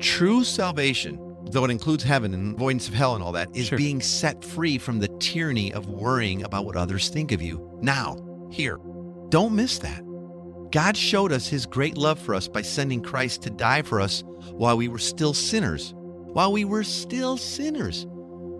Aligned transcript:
True 0.00 0.44
salvation, 0.44 1.18
though 1.50 1.64
it 1.64 1.70
includes 1.70 2.02
heaven 2.04 2.34
and 2.34 2.54
avoidance 2.54 2.88
of 2.88 2.94
hell 2.94 3.14
and 3.14 3.22
all 3.22 3.32
that, 3.32 3.48
is 3.54 3.66
Sure. 3.66 3.78
being 3.78 4.00
set 4.00 4.44
free 4.44 4.78
from 4.78 4.98
the 4.98 5.08
tyranny 5.20 5.72
of 5.72 5.86
worrying 5.88 6.42
about 6.42 6.64
what 6.64 6.76
others 6.76 7.08
think 7.08 7.32
of 7.32 7.40
you. 7.42 7.78
Now, 7.80 8.16
here, 8.50 8.78
don't 9.28 9.54
miss 9.54 9.78
that. 9.78 10.02
God 10.70 10.96
showed 10.96 11.32
us 11.32 11.46
his 11.46 11.66
great 11.66 11.96
love 11.96 12.18
for 12.18 12.34
us 12.34 12.48
by 12.48 12.62
sending 12.62 13.00
Christ 13.00 13.42
to 13.42 13.50
die 13.50 13.82
for 13.82 14.00
us 14.00 14.24
while 14.52 14.76
we 14.76 14.88
were 14.88 14.98
still 14.98 15.32
sinners. 15.34 15.94
While 15.96 16.52
we 16.52 16.64
were 16.64 16.82
still 16.82 17.36
sinners. 17.36 18.06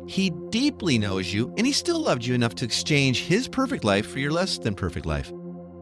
He 0.07 0.30
deeply 0.51 0.98
knows 0.98 1.32
you, 1.32 1.53
and 1.57 1.66
he 1.66 1.73
still 1.73 1.98
loved 1.98 2.25
you 2.25 2.35
enough 2.35 2.55
to 2.57 2.64
exchange 2.64 3.25
his 3.25 3.48
perfect 3.48 3.82
life 3.85 4.07
for 4.07 4.19
your 4.21 4.30
less 4.30 4.59
than 4.59 4.75
perfect 4.75 5.07
life. 5.07 5.32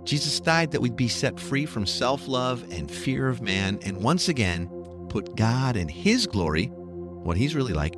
Jesus 0.05 0.41
died 0.41 0.71
that 0.71 0.81
we'd 0.81 0.97
be 0.97 1.09
set 1.09 1.39
free 1.39 1.67
from 1.67 1.85
self 1.87 2.27
love 2.29 2.65
and 2.71 2.91
fear 2.91 3.29
of 3.29 3.43
man, 3.43 3.79
and 3.83 3.99
once 4.03 4.29
again, 4.29 4.71
put 5.13 5.37
God 5.37 5.77
and 5.77 5.91
his 5.91 6.27
glory, 6.27 6.67
what 6.67 7.37
he's 7.37 7.55
really 7.55 7.75
like, 7.75 7.95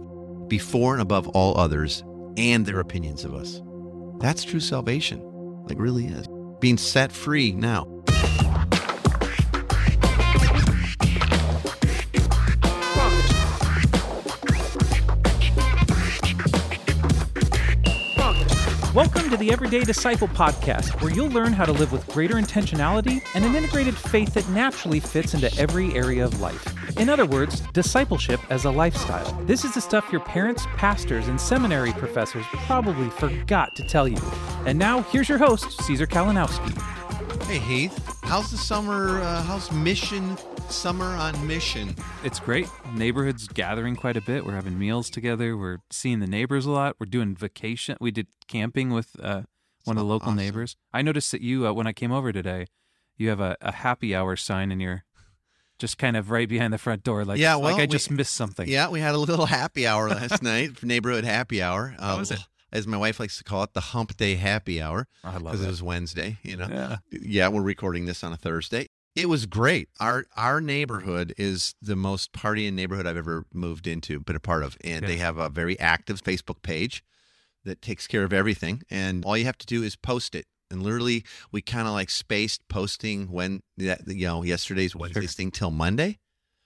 before 0.49 0.95
and 0.95 1.01
above 1.01 1.29
all 1.29 1.57
others 1.57 2.03
and 2.37 2.67
their 2.67 2.81
opinions 2.81 3.25
of 3.25 3.35
us. 3.35 3.63
That's 4.19 4.43
true 4.43 4.59
salvation. 4.59 5.21
Like, 5.69 5.79
really 5.79 6.07
is. 6.07 6.27
Being 6.59 6.77
set 6.77 7.13
free 7.13 7.53
now. 7.53 7.94
Welcome 18.95 19.29
to 19.31 19.37
the 19.37 19.51
Everyday 19.51 19.83
Disciple 19.83 20.29
podcast, 20.29 21.03
where 21.03 21.13
you'll 21.13 21.31
learn 21.31 21.53
how 21.53 21.65
to 21.65 21.73
live 21.73 21.91
with 21.91 22.07
greater 22.07 22.37
intentionality 22.37 23.21
and 23.35 23.45
an 23.45 23.57
integrated 23.57 23.97
faith 23.97 24.35
that 24.35 24.49
naturally 24.51 25.01
fits 25.01 25.35
into 25.35 25.53
every 25.59 25.93
area 25.95 26.25
of 26.25 26.41
life. 26.41 26.65
In 26.97 27.09
other 27.09 27.27
words, 27.27 27.59
discipleship 27.73 28.39
as 28.51 28.67
a 28.67 28.71
lifestyle. 28.71 29.33
This 29.47 29.65
is 29.65 29.75
the 29.75 29.81
stuff 29.81 30.13
your 30.13 30.21
parents, 30.21 30.65
pastors, 30.77 31.27
and 31.27 31.41
seminary 31.41 31.91
professors 31.95 32.47
probably 32.53 33.11
forgot 33.11 33.75
to 33.75 33.83
tell 33.83 34.07
you. 34.07 34.19
And 34.65 34.79
now, 34.79 35.03
here's 35.03 35.29
your 35.29 35.39
host, 35.39 35.73
Caesar 35.83 36.07
Kalinowski. 36.07 36.81
Hey, 37.47 37.59
Heath, 37.59 38.04
how's 38.25 38.51
the 38.51 38.57
summer? 38.57 39.21
Uh, 39.21 39.43
how's 39.43 39.71
mission? 39.73 40.37
Summer 40.69 41.05
on 41.07 41.47
mission. 41.47 41.95
It's 42.25 42.41
great. 42.41 42.69
Neighborhood's 42.95 43.47
gathering 43.49 43.97
quite 43.97 44.17
a 44.17 44.21
bit. 44.21 44.45
We're 44.45 44.55
having 44.55 44.79
meals 44.79 45.11
together. 45.11 45.57
We're 45.57 45.79
seeing 45.91 46.21
the 46.21 46.27
neighbors 46.27 46.67
a 46.67 46.71
lot. 46.71 46.97
We're 46.99 47.07
doing 47.07 47.35
vacation. 47.37 47.97
We 48.01 48.11
did 48.11 48.27
camping 48.49 48.91
with 48.91 49.11
uh, 49.23 49.43
one 49.85 49.97
of 49.97 50.03
the 50.03 50.09
local 50.09 50.29
awesome. 50.29 50.37
neighbors. 50.37 50.77
I 50.93 51.03
noticed 51.03 51.31
that 51.33 51.43
you, 51.43 51.67
uh, 51.67 51.73
when 51.73 51.87
I 51.87 51.93
came 51.93 52.13
over 52.13 52.33
today, 52.33 52.67
you 53.17 53.29
have 53.29 53.41
a, 53.41 53.57
a 53.61 53.73
happy 53.73 54.15
hour 54.15 54.37
sign 54.37 54.73
in 54.73 54.81
your, 54.81 55.05
just 55.79 55.99
kind 55.99 56.17
of 56.17 56.31
right 56.31 56.49
behind 56.49 56.73
the 56.73 56.79
front 56.79 57.05
door. 57.05 57.25
Like, 57.25 57.39
Yeah, 57.39 57.55
like 57.57 57.65
well, 57.65 57.77
I 57.77 57.81
we- 57.83 57.87
just 57.89 58.11
missed 58.11 58.35
something. 58.35 58.67
Yeah, 58.69 58.89
we 58.89 59.01
had 59.01 59.15
a 59.15 59.19
little 59.19 59.47
happy 59.61 59.87
hour 59.87 60.09
last 60.09 60.43
night, 60.43 60.83
neighborhood 60.83 61.25
happy 61.25 61.63
hour. 61.63 61.95
Uh, 61.99 62.13
How 62.15 62.19
was 62.19 62.31
it? 62.31 62.41
As 62.75 62.89
my 62.89 62.97
wife 62.97 63.21
likes 63.21 63.39
to 63.39 63.45
call 63.45 63.63
it, 63.63 63.73
the 63.73 63.81
hump 63.81 64.17
day 64.17 64.35
happy 64.35 64.83
hour 64.83 65.07
I 65.23 65.37
love 65.37 65.37
it. 65.37 65.45
because 65.45 65.61
it 65.63 65.69
was 65.69 65.83
Wednesday, 65.83 66.39
you 66.43 66.57
know. 66.57 66.67
Yeah. 66.69 66.97
Yeah, 67.11 67.49
we're 67.49 67.63
recording 67.63 68.07
this 68.07 68.25
on 68.25 68.33
a 68.33 68.37
Thursday. 68.37 68.89
It 69.15 69.29
was 69.29 69.47
great. 69.47 69.89
Our 70.01 70.27
our 70.37 70.61
neighborhood 70.61 71.35
is 71.39 71.77
the 71.81 71.95
most 71.95 72.33
partying 72.33 72.73
neighborhood 72.73 73.07
I've 73.07 73.17
ever 73.17 73.45
moved 73.55 73.87
into, 73.87 74.19
been 74.19 74.35
a 74.35 74.41
part 74.41 74.65
of, 74.65 74.77
and 74.83 75.03
Good. 75.03 75.09
they 75.09 75.17
have 75.19 75.39
a 75.39 75.49
very 75.49 75.79
active 75.79 76.21
Facebook 76.21 76.63
page 76.63 77.05
that 77.65 77.81
takes 77.81 78.09
care 78.09 78.25
of 78.25 78.33
everything. 78.33 78.83
And 78.91 79.25
all 79.25 79.37
you 79.37 79.45
have 79.45 79.59
to 79.59 79.67
do 79.67 79.85
is 79.85 79.95
post 79.95 80.35
it. 80.35 80.47
And 80.69 80.83
literally, 80.83 81.25
we 81.53 81.63
kind 81.63 81.87
of 81.87 81.95
like 81.95 82.11
spaced 82.11 82.67
posting 82.69 83.31
when 83.31 83.61
that 83.77 84.01
you 84.09 84.27
know 84.27 84.43
yesterday's 84.43 84.97
Wednesday's 84.97 85.35
thing 85.35 85.53
till 85.53 85.71
Monday. 85.71 86.19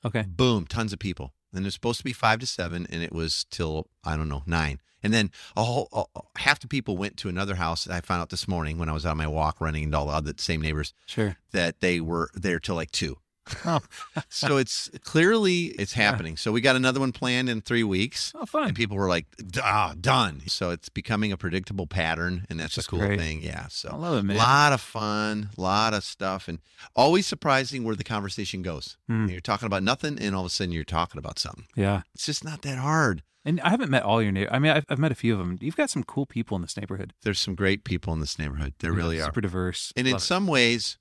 Okay. 0.05 0.23
Boom, 0.27 0.67
tons 0.67 0.95
of 0.95 0.99
people. 0.99 1.35
And 1.53 1.67
it's 1.67 1.75
supposed 1.75 1.99
to 1.99 2.05
be 2.05 2.15
five 2.15 2.39
to 2.39 2.47
seven, 2.47 2.87
and 2.89 3.03
it 3.03 3.13
was 3.13 3.45
till 3.51 3.89
I 4.05 4.17
don't 4.17 4.29
know 4.29 4.43
nine. 4.47 4.81
And 5.03 5.13
then 5.15 5.31
a 5.57 5.65
whole 5.65 5.89
a- 6.15 6.39
half 6.41 6.61
the 6.61 6.69
people 6.69 6.97
went 6.97 7.17
to 7.19 7.29
another 7.29 7.55
house. 7.55 7.87
I 7.89 8.01
found 8.01 8.21
out 8.23 8.31
this 8.31 8.49
morning 8.49 8.79
when 8.79 8.89
I 8.89 8.93
was 8.93 9.07
on 9.07 9.17
my 9.17 9.27
walk 9.27 9.61
running 9.61 9.85
into 9.85 9.97
all 9.99 10.07
the 10.07 10.13
other 10.13 10.33
same 10.39 10.61
neighbors 10.61 10.93
Sure. 11.07 11.37
that 11.53 11.81
they 11.81 12.01
were 12.01 12.31
there 12.35 12.59
till 12.59 12.75
like 12.75 12.91
two. 12.91 13.19
Oh, 13.65 13.81
So 14.29 14.57
it's 14.57 14.91
clearly 15.05 15.67
it's 15.79 15.93
happening. 15.93 16.37
So 16.37 16.53
we 16.53 16.61
got 16.61 16.77
another 16.77 17.01
one 17.01 17.13
planned 17.13 17.49
in 17.49 17.61
three 17.61 17.83
weeks. 17.85 18.33
oh 18.35 18.47
fine. 18.47 18.69
And 18.69 18.77
people 18.77 18.97
were 18.97 19.09
like, 19.09 19.27
ah, 19.63 19.95
done. 20.01 20.43
So 20.47 20.71
it's 20.71 20.89
becoming 20.89 21.33
a 21.33 21.37
predictable 21.37 21.87
pattern, 21.87 22.47
and 22.49 22.59
that's, 22.61 22.77
That's 22.77 22.87
a 22.87 22.91
cool 22.91 23.01
great. 23.01 23.19
thing. 23.19 23.43
Yeah. 23.43 23.65
I 23.67 23.69
So 23.69 23.97
love 23.97 24.29
it, 24.29 24.35
a 24.35 24.37
lot 24.39 24.73
of 24.73 24.81
fun, 24.81 25.51
a 25.57 25.61
lot 25.61 25.95
of 25.95 26.05
stuff, 26.05 26.49
and 26.49 26.59
always 26.97 27.27
surprising 27.27 27.85
where 27.85 27.97
the 27.97 28.05
conversation 28.05 28.63
goes. 28.63 28.97
Hmm. 29.09 29.29
You're 29.29 29.41
talking 29.41 29.67
about 29.67 29.83
nothing, 29.83 30.19
and 30.19 30.35
all 30.35 30.43
of 30.43 30.47
a 30.47 30.51
sudden 30.51 30.73
you're 30.73 30.85
talking 30.85 31.19
about 31.19 31.39
something. 31.39 31.67
Yeah. 31.77 32.03
It's 32.15 32.27
just 32.27 32.45
not 32.45 32.63
that 32.63 32.79
hard. 32.79 33.23
And 33.45 33.61
I 33.63 33.71
haven't 33.71 33.91
met 33.91 34.03
all 34.03 34.21
your 34.23 34.33
neighbors. 34.33 34.51
I 34.53 34.59
mean, 34.59 34.73
I've, 34.73 34.85
I've 34.91 34.99
met 34.99 35.13
a 35.13 35.15
few 35.15 35.33
of 35.33 35.39
them. 35.39 35.57
You've 35.61 35.77
got 35.77 35.89
some 35.91 36.05
cool 36.05 36.27
people 36.27 36.57
in 36.57 36.63
this 36.63 36.77
neighborhood. 36.77 37.15
There's 37.23 37.41
some 37.41 37.55
great 37.55 37.83
people 37.85 38.13
in 38.13 38.21
this 38.21 38.39
neighborhood. 38.39 38.75
There 38.81 38.91
Yeah, 38.93 38.97
really 38.99 39.21
are. 39.21 39.27
Super 39.27 39.41
diverse. 39.41 39.93
And 39.97 40.07
in 40.07 40.17
it. 40.17 40.21
some 40.21 40.47
ways, 40.47 40.99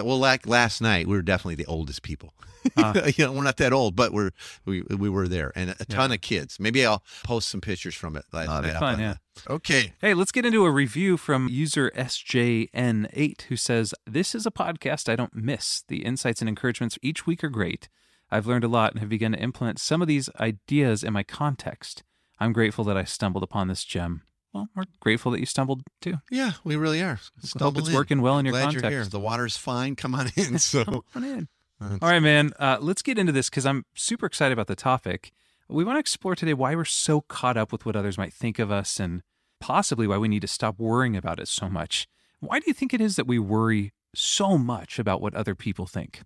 uh, 0.00 0.04
well, 0.04 0.18
like 0.18 0.46
last 0.46 0.80
night, 0.80 1.06
we 1.06 1.16
were 1.16 1.22
definitely 1.22 1.54
the 1.56 1.66
oldest 1.66 2.02
people. 2.02 2.32
Ah. 2.76 2.92
you 3.16 3.24
know, 3.24 3.32
we're 3.32 3.44
not 3.44 3.58
that 3.58 3.72
old, 3.72 3.94
but 3.94 4.12
we're 4.12 4.30
we 4.64 4.82
we 4.82 5.08
were 5.08 5.28
there, 5.28 5.52
and 5.54 5.74
a 5.78 5.84
ton 5.84 6.10
of 6.12 6.20
kids. 6.20 6.58
Maybe 6.58 6.84
I'll 6.84 7.02
post 7.24 7.48
some 7.48 7.60
pictures 7.60 7.94
from 7.94 8.16
it 8.16 8.24
last 8.32 8.48
Oh, 8.48 8.60
night. 8.60 8.78
fun, 8.78 8.98
yeah. 8.98 9.14
the- 9.46 9.52
Okay. 9.52 9.92
Hey, 10.00 10.14
let's 10.14 10.32
get 10.32 10.44
into 10.46 10.64
a 10.64 10.70
review 10.70 11.16
from 11.16 11.48
user 11.48 11.92
SJN8 11.94 13.42
who 13.42 13.56
says, 13.56 13.94
This 14.06 14.34
is 14.34 14.46
a 14.46 14.50
podcast 14.50 15.10
I 15.10 15.16
don't 15.16 15.34
miss. 15.34 15.84
The 15.88 16.04
insights 16.04 16.40
and 16.40 16.48
encouragements 16.48 16.98
each 17.02 17.26
week 17.26 17.44
are 17.44 17.48
great. 17.50 17.88
I've 18.30 18.46
learned 18.46 18.64
a 18.64 18.68
lot 18.68 18.92
and 18.92 19.00
have 19.00 19.08
begun 19.08 19.32
to 19.32 19.38
implement 19.38 19.78
some 19.78 20.02
of 20.02 20.08
these 20.08 20.28
ideas 20.40 21.04
in 21.04 21.12
my 21.12 21.22
context. 21.22 22.02
I'm 22.40 22.52
grateful 22.52 22.84
that 22.84 22.96
I 22.96 23.04
stumbled 23.04 23.44
upon 23.44 23.68
this 23.68 23.84
gem. 23.84 24.22
Well, 24.56 24.68
we're 24.74 24.84
grateful 25.00 25.32
that 25.32 25.40
you 25.40 25.46
stumbled 25.46 25.82
too. 26.00 26.14
Yeah, 26.30 26.52
we 26.64 26.76
really 26.76 27.02
are. 27.02 27.20
Hope 27.58 27.76
it's 27.76 27.88
in. 27.88 27.94
working 27.94 28.22
well 28.22 28.38
in 28.38 28.46
your 28.46 28.52
Glad 28.52 28.72
you're 28.72 28.88
here. 28.90 29.04
The 29.04 29.20
water's 29.20 29.56
fine. 29.56 29.96
Come 29.96 30.14
on 30.14 30.30
in. 30.34 30.58
So, 30.66 30.84
Come 30.84 31.02
on 31.14 31.24
in. 31.24 31.48
Uh, 31.78 31.98
All 32.00 32.08
right, 32.08 32.22
man. 32.22 32.52
Uh, 32.58 32.78
let's 32.80 33.02
get 33.02 33.18
into 33.18 33.32
this 33.32 33.50
because 33.50 33.66
I'm 33.66 33.84
super 33.94 34.24
excited 34.24 34.52
about 34.54 34.66
the 34.66 34.76
topic. 34.76 35.32
We 35.68 35.84
want 35.84 35.96
to 35.96 36.00
explore 36.00 36.34
today 36.34 36.54
why 36.54 36.74
we're 36.74 36.84
so 36.86 37.20
caught 37.20 37.56
up 37.58 37.70
with 37.70 37.84
what 37.84 37.96
others 37.96 38.16
might 38.16 38.32
think 38.32 38.58
of 38.58 38.70
us 38.70 38.98
and 38.98 39.22
possibly 39.60 40.06
why 40.06 40.16
we 40.16 40.28
need 40.28 40.40
to 40.40 40.48
stop 40.48 40.78
worrying 40.78 41.16
about 41.16 41.38
it 41.38 41.48
so 41.48 41.68
much. 41.68 42.06
Why 42.40 42.60
do 42.60 42.64
you 42.66 42.72
think 42.72 42.94
it 42.94 43.00
is 43.00 43.16
that 43.16 43.26
we 43.26 43.38
worry 43.38 43.92
so 44.14 44.56
much 44.56 44.98
about 44.98 45.20
what 45.20 45.34
other 45.34 45.54
people 45.54 45.86
think? 45.86 46.22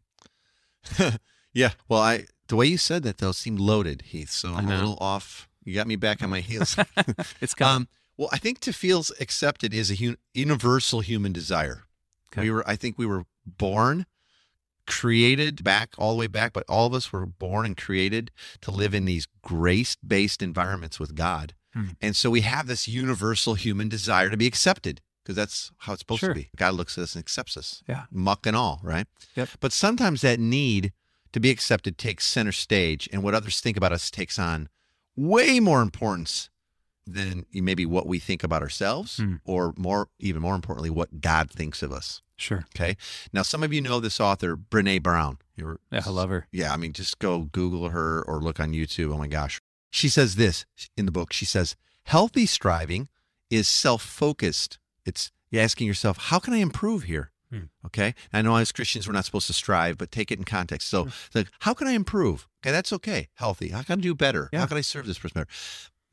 yeah. 1.53 1.71
Well, 1.89 2.01
I 2.01 2.27
the 2.49 2.57
way 2.57 2.67
you 2.67 2.79
said 2.79 3.03
that 3.03 3.19
though 3.19 3.33
seemed 3.33 3.61
loaded, 3.61 4.03
Heath. 4.03 4.31
So 4.31 4.55
I'm 4.55 4.69
a 4.69 4.77
little 4.77 4.99
off. 5.01 5.49
You 5.65 5.75
got 5.75 5.87
me 5.87 5.97
back 5.97 6.23
on 6.23 6.31
my 6.31 6.41
heels. 6.41 6.77
It's 7.41 7.55
coming. 7.55 7.75
um, 7.83 7.89
well, 8.21 8.29
I 8.33 8.37
think 8.39 8.61
to 8.61 8.73
feel 8.75 9.03
accepted 9.19 9.73
is 9.73 9.91
a 9.91 9.95
hu- 9.95 10.17
universal 10.35 11.01
human 11.01 11.33
desire. 11.33 11.85
Okay. 12.33 12.43
We 12.43 12.51
were, 12.51 12.69
I 12.69 12.77
think, 12.77 12.99
we 12.99 13.07
were 13.07 13.25
born, 13.47 14.05
created 14.87 15.65
back 15.65 15.95
all 15.97 16.13
the 16.13 16.19
way 16.19 16.27
back, 16.27 16.53
but 16.53 16.65
all 16.69 16.87
of 16.87 16.93
us 16.95 17.13
were 17.13 17.25
born 17.25 17.65
and 17.65 17.77
created 17.77 18.31
to 18.61 18.71
live 18.71 18.93
in 18.95 19.05
these 19.07 19.27
grace-based 19.43 20.43
environments 20.43 20.99
with 21.01 21.15
God, 21.15 21.55
Hmm. 21.73 21.91
and 22.01 22.15
so 22.17 22.29
we 22.31 22.41
have 22.41 22.67
this 22.67 22.87
universal 22.89 23.55
human 23.55 23.89
desire 23.89 24.29
to 24.29 24.37
be 24.37 24.47
accepted 24.49 25.01
because 25.23 25.37
that's 25.37 25.71
how 25.79 25.93
it's 25.93 26.01
supposed 26.01 26.21
Sure. 26.21 26.35
to 26.35 26.41
be. 26.41 26.51
God 26.57 26.75
looks 26.75 26.99
at 26.99 27.05
us 27.05 27.15
and 27.15 27.21
accepts 27.23 27.57
us, 27.57 27.83
Yeah. 27.89 28.07
muck 28.11 28.45
and 28.47 28.57
all, 28.57 28.81
right? 28.83 29.07
Yep. 29.37 29.51
But 29.61 29.73
sometimes 29.73 30.21
that 30.23 30.41
need 30.41 30.93
to 31.33 31.39
be 31.41 31.49
accepted 31.51 31.97
takes 31.97 32.27
center 32.27 32.53
stage, 32.53 33.09
and 33.13 33.23
what 33.23 33.35
others 33.35 33.61
think 33.61 33.77
about 33.77 33.93
us 33.93 34.11
takes 34.11 34.39
on 34.39 34.69
way 35.15 35.61
more 35.61 35.81
importance 35.83 36.51
than 37.07 37.47
maybe 37.53 37.87
what 37.87 38.07
we 38.07 38.19
think 38.19 38.43
about 38.45 38.63
ourselves, 38.63 39.17
Hmm. 39.19 39.37
or 39.45 39.75
more, 39.77 40.09
even 40.19 40.43
more 40.43 40.55
importantly, 40.55 40.91
what 40.91 41.21
God 41.21 41.51
thinks 41.51 41.83
of 41.83 41.93
us. 41.93 42.23
sure. 42.37 42.65
Okay. 42.75 42.97
Now, 43.35 43.43
some 43.43 43.63
of 43.63 43.71
you 43.71 43.83
know 43.83 44.01
this 44.01 44.19
author, 44.19 44.57
Brene 44.57 45.03
Brown. 45.03 45.37
You're, 45.57 45.79
Yeah, 45.93 46.05
I 46.07 46.09
love 46.11 46.31
her. 46.31 46.47
Yeah. 46.51 46.73
I 46.73 46.79
mean, 46.79 46.95
just 46.95 47.19
go 47.19 47.41
Google 47.53 47.91
her 47.91 48.23
or 48.23 48.41
look 48.41 48.59
on 48.59 48.73
YouTube. 48.73 49.13
Oh 49.13 49.19
my 49.19 49.27
gosh. 49.29 49.61
She 49.91 50.09
says 50.09 50.37
this 50.37 50.65
in 50.97 51.05
the 51.05 51.13
book. 51.13 51.35
She 51.35 51.45
says, 51.45 51.77
healthy 52.05 52.47
striving 52.47 53.09
is 53.51 53.69
self 53.69 54.01
focused. 54.03 54.79
It's 55.05 55.31
you're 55.51 55.63
asking 55.63 55.87
yourself, 55.87 56.17
how 56.17 56.39
can 56.39 56.55
I 56.55 56.59
improve 56.59 57.03
here? 57.03 57.31
Hmm. 57.51 57.65
Okay. 57.85 58.15
I 58.33 58.41
know 58.41 58.57
as 58.57 58.73
Christians, 58.73 59.07
we're 59.07 59.13
not 59.13 59.25
supposed 59.27 59.49
to 59.49 59.53
strive, 59.53 59.99
but 59.99 60.11
take 60.13 60.31
it 60.31 60.39
in 60.39 60.45
context. 60.45 60.89
So, 60.89 61.09
like, 61.35 61.49
how 61.59 61.75
can 61.75 61.89
I 61.89 61.93
improve? 61.93 62.47
Okay. 62.65 62.71
That's 62.73 62.93
okay. 62.95 63.29
Healthy. 63.35 63.69
How 63.71 63.83
can 63.83 63.99
I 63.99 64.03
do 64.03 64.15
better? 64.15 64.49
Yeah. 64.53 64.61
How 64.61 64.67
can 64.67 64.77
I 64.79 64.83
serve 64.83 65.07
this 65.07 65.19
person 65.19 65.35
better? 65.35 65.51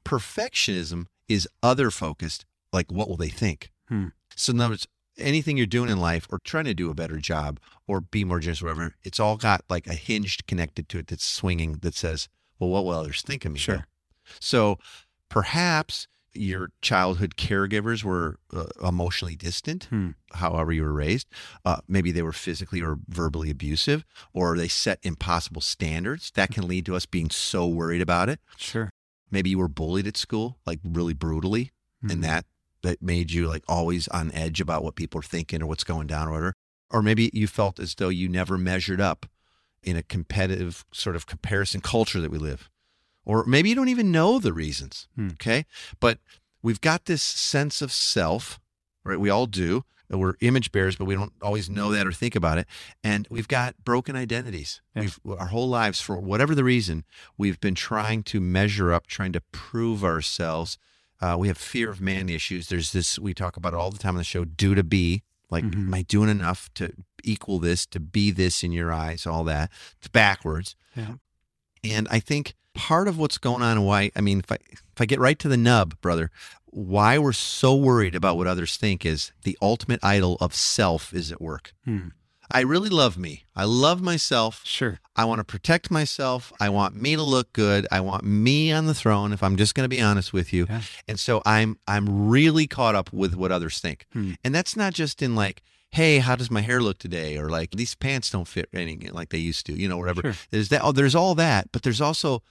Perfectionism 0.08 1.06
is 1.28 1.48
other 1.62 1.92
focused. 1.92 2.46
Like, 2.74 2.92
what 2.92 3.08
will 3.10 3.18
they 3.18 3.30
think? 3.30 3.72
Hmm. 3.90 4.08
So, 4.36 4.52
in 4.52 4.60
other 4.62 4.72
words, 4.74 4.88
anything 5.18 5.58
you're 5.58 5.66
doing 5.66 5.90
in 5.90 6.00
life 6.00 6.28
or 6.30 6.40
trying 6.44 6.66
to 6.66 6.74
do 6.74 6.90
a 6.90 6.94
better 6.96 7.18
job 7.18 7.60
or 7.88 8.02
be 8.02 8.24
more 8.24 8.40
generous, 8.40 8.62
whatever, 8.62 8.96
it's 9.04 9.20
all 9.20 9.38
got 9.38 9.62
like 9.70 9.88
a 9.88 9.94
hinged 9.96 10.46
connected 10.48 10.88
to 10.90 11.00
it 11.00 11.08
that's 11.08 11.26
swinging 11.26 11.74
that 11.82 11.96
says, 11.96 12.28
well, 12.60 12.70
what 12.70 12.86
will 12.86 12.94
others 12.94 13.22
think 13.22 13.46
of 13.46 13.52
me? 13.54 13.60
Sure. 13.60 13.76
here? 13.76 13.86
So 14.40 14.78
perhaps 15.30 16.08
your 16.34 16.70
childhood 16.82 17.36
caregivers 17.36 18.04
were 18.04 18.38
uh, 18.54 18.66
emotionally 18.88 19.36
distant, 19.36 19.86
Hmm. 19.86 20.12
however 20.34 20.72
you 20.72 20.84
were 20.84 20.94
raised. 20.94 21.28
Uh, 21.66 21.78
maybe 21.88 22.12
they 22.12 22.22
were 22.22 22.32
physically 22.34 22.80
or 22.82 23.00
verbally 23.08 23.50
abusive, 23.50 24.06
or 24.34 24.56
they 24.56 24.68
set 24.68 25.00
impossible 25.02 25.62
standards. 25.62 26.32
That 26.36 26.52
can 26.52 26.68
lead 26.68 26.86
to 26.88 26.96
us 26.96 27.06
being 27.08 27.32
so 27.32 27.66
worried 27.68 28.02
about 28.02 28.30
it. 28.30 28.40
Sure. 28.58 28.92
Maybe 29.32 29.50
you 29.50 29.58
were 29.58 29.68
bullied 29.68 30.08
at 30.08 30.18
school, 30.18 30.58
like 30.66 30.80
really 30.84 31.14
brutally, 31.14 31.72
Mhm. 32.04 32.12
and 32.12 32.24
that 32.24 32.46
that 32.84 33.02
made 33.02 33.32
you 33.32 33.48
like 33.48 33.64
always 33.68 34.08
on 34.10 34.32
edge 34.34 34.62
about 34.62 34.84
what 34.84 34.96
people 34.96 35.20
are 35.20 35.24
thinking 35.24 35.62
or 35.64 35.66
what's 35.66 35.84
going 35.84 36.08
down 36.08 36.28
or 36.28 36.32
whatever. 36.32 36.54
Or 36.92 37.02
maybe 37.02 37.30
you 37.34 37.48
felt 37.48 37.80
as 37.80 37.96
though 37.96 38.10
you 38.10 38.30
never 38.30 38.58
measured 38.58 39.02
up 39.02 39.26
in 39.84 39.98
a 39.98 40.04
competitive 40.04 40.86
sort 40.94 41.16
of 41.16 41.26
comparison 41.26 41.82
culture 41.82 42.22
that 42.22 42.32
we 42.32 42.38
live. 42.38 42.70
Or 43.26 43.44
maybe 43.46 43.70
you 43.70 43.76
don't 43.76 43.90
even 43.90 44.12
know 44.12 44.40
the 44.40 44.54
reasons. 44.54 45.08
Hmm. 45.16 45.30
Okay. 45.30 45.66
But 46.00 46.20
we've 46.62 46.80
got 46.80 47.06
this 47.06 47.24
sense 47.24 47.82
of 47.82 47.92
self, 47.92 48.60
right? 49.04 49.20
We 49.20 49.30
all 49.30 49.48
do. 49.48 49.84
We're 50.10 50.36
image 50.40 50.72
bearers, 50.72 50.96
but 50.96 51.06
we 51.06 51.16
don't 51.16 51.34
always 51.42 51.70
know 51.70 51.92
that 51.92 52.08
or 52.08 52.12
think 52.14 52.36
about 52.36 52.58
it. 52.58 52.68
And 53.04 53.28
we've 53.30 53.48
got 53.48 53.76
broken 53.84 54.16
identities. 54.16 54.82
Yeah. 54.96 55.02
We've 55.02 55.20
our 55.38 55.48
whole 55.48 55.68
lives, 55.68 56.00
for 56.00 56.18
whatever 56.18 56.56
the 56.56 56.64
reason, 56.64 57.04
we've 57.38 57.60
been 57.60 57.76
trying 57.76 58.24
to 58.24 58.40
measure 58.40 58.94
up, 58.94 59.08
trying 59.08 59.34
to 59.34 59.42
prove 59.52 60.04
ourselves. 60.04 60.78
Uh, 61.20 61.36
we 61.38 61.48
have 61.50 61.58
fear 61.58 61.90
of 61.90 62.00
man 62.00 62.30
issues. 62.30 62.70
There's 62.70 62.92
this 62.94 63.20
we 63.20 63.34
talk 63.34 63.58
about 63.58 63.74
all 63.74 63.92
the 63.92 63.98
time 63.98 64.12
on 64.14 64.18
the 64.20 64.24
show. 64.24 64.46
Do 64.46 64.76
to 64.76 64.84
be 64.84 65.24
like, 65.50 65.64
Mhm. 65.66 65.74
am 65.76 65.94
I 65.94 66.04
doing 66.04 66.30
enough 66.30 66.70
to 66.76 66.92
equal 67.24 67.60
this, 67.60 67.86
to 67.88 68.00
be 68.00 68.32
this 68.32 68.64
in 68.64 68.72
your 68.72 68.94
eyes? 68.94 69.26
All 69.26 69.44
that. 69.46 69.72
It's 69.98 70.08
backwards. 70.08 70.76
Yeah. 70.96 71.16
And 71.84 72.08
I 72.12 72.20
think 72.20 72.54
part 72.78 73.08
of 73.08 73.18
what's 73.18 73.38
going 73.38 73.62
on 73.62 73.78
and 73.78 73.86
why, 73.86 74.12
I 74.16 74.22
mean, 74.22 74.40
if 74.40 74.52
I, 74.52 74.58
if 74.70 74.82
I 75.00 75.06
get 75.06 75.20
right 75.20 75.38
to 75.40 75.50
the 75.50 75.58
nub, 75.58 76.00
brother, 76.00 76.32
why 76.68 77.18
we're 77.18 77.34
so 77.34 77.76
worried 77.76 78.16
about 78.16 78.38
what 78.38 78.48
others 78.48 78.78
think 78.78 79.06
is 79.06 79.32
the 79.44 79.58
ultimate 79.62 80.00
idol 80.04 80.38
of 80.40 80.54
self 80.54 81.14
is 81.14 81.32
at 81.32 81.42
work. 81.42 81.74
Hmm. 81.84 82.10
I 82.50 82.62
really 82.62 82.90
love 82.90 83.18
me. 83.18 83.44
I 83.56 83.66
love 83.66 84.02
myself. 84.02 84.62
Sure. 84.64 85.00
I 85.16 85.26
want 85.26 85.40
to 85.40 85.44
protect 85.44 85.92
myself. 85.92 86.54
I 86.62 86.70
want 86.70 86.96
me 86.96 87.16
to 87.16 87.24
look 87.24 87.52
good. 87.52 87.86
I 87.92 88.00
want 88.00 88.24
me 88.24 88.72
on 88.72 88.86
the 88.86 88.94
throne 88.94 89.34
if 89.34 89.44
I'm 89.44 89.58
just 89.58 89.76
going 89.76 89.84
to 89.84 89.94
be 89.94 90.02
honest 90.02 90.32
with 90.32 90.54
you. 90.54 90.66
Yeah. 90.70 90.82
And 91.08 91.20
so 91.20 91.42
I'm 91.46 91.78
I'm 91.88 92.30
really 92.30 92.68
caught 92.68 92.96
up 92.96 93.12
with 93.12 93.36
what 93.36 93.52
others 93.52 93.80
think. 93.80 94.06
Hmm. 94.14 94.34
And 94.44 94.56
that's 94.56 94.78
not 94.78 94.94
just 94.94 95.22
in 95.22 95.36
like, 95.36 95.62
hey, 95.92 96.20
how 96.20 96.36
does 96.36 96.52
my 96.52 96.62
hair 96.62 96.82
look 96.82 97.00
today 97.00 97.38
or 97.38 97.50
like 97.50 97.72
these 97.72 97.96
pants 97.96 98.30
don't 98.30 98.48
fit 98.48 98.70
any 98.74 98.96
like 99.12 99.30
they 99.30 99.40
used 99.40 99.66
to, 99.66 99.74
you 99.74 99.90
know, 99.90 99.98
whatever. 99.98 100.22
Sure. 100.22 100.34
There's 100.52 100.70
that 100.70 100.82
oh, 100.84 100.92
there's 100.92 101.16
all 101.16 101.36
that, 101.36 101.72
but 101.72 101.84
there's 101.84 102.02
also 102.02 102.44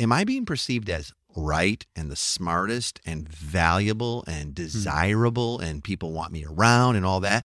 am 0.00 0.12
I 0.12 0.24
being 0.24 0.46
perceived 0.46 0.88
as 0.90 1.12
right 1.36 1.86
and 1.94 2.10
the 2.10 2.16
smartest 2.16 3.00
and 3.06 3.28
valuable 3.28 4.24
and 4.26 4.48
hmm. 4.48 4.54
desirable 4.54 5.60
and 5.60 5.84
people 5.84 6.12
want 6.12 6.32
me 6.32 6.44
around 6.44 6.96
and 6.96 7.06
all 7.06 7.20
that? 7.20 7.42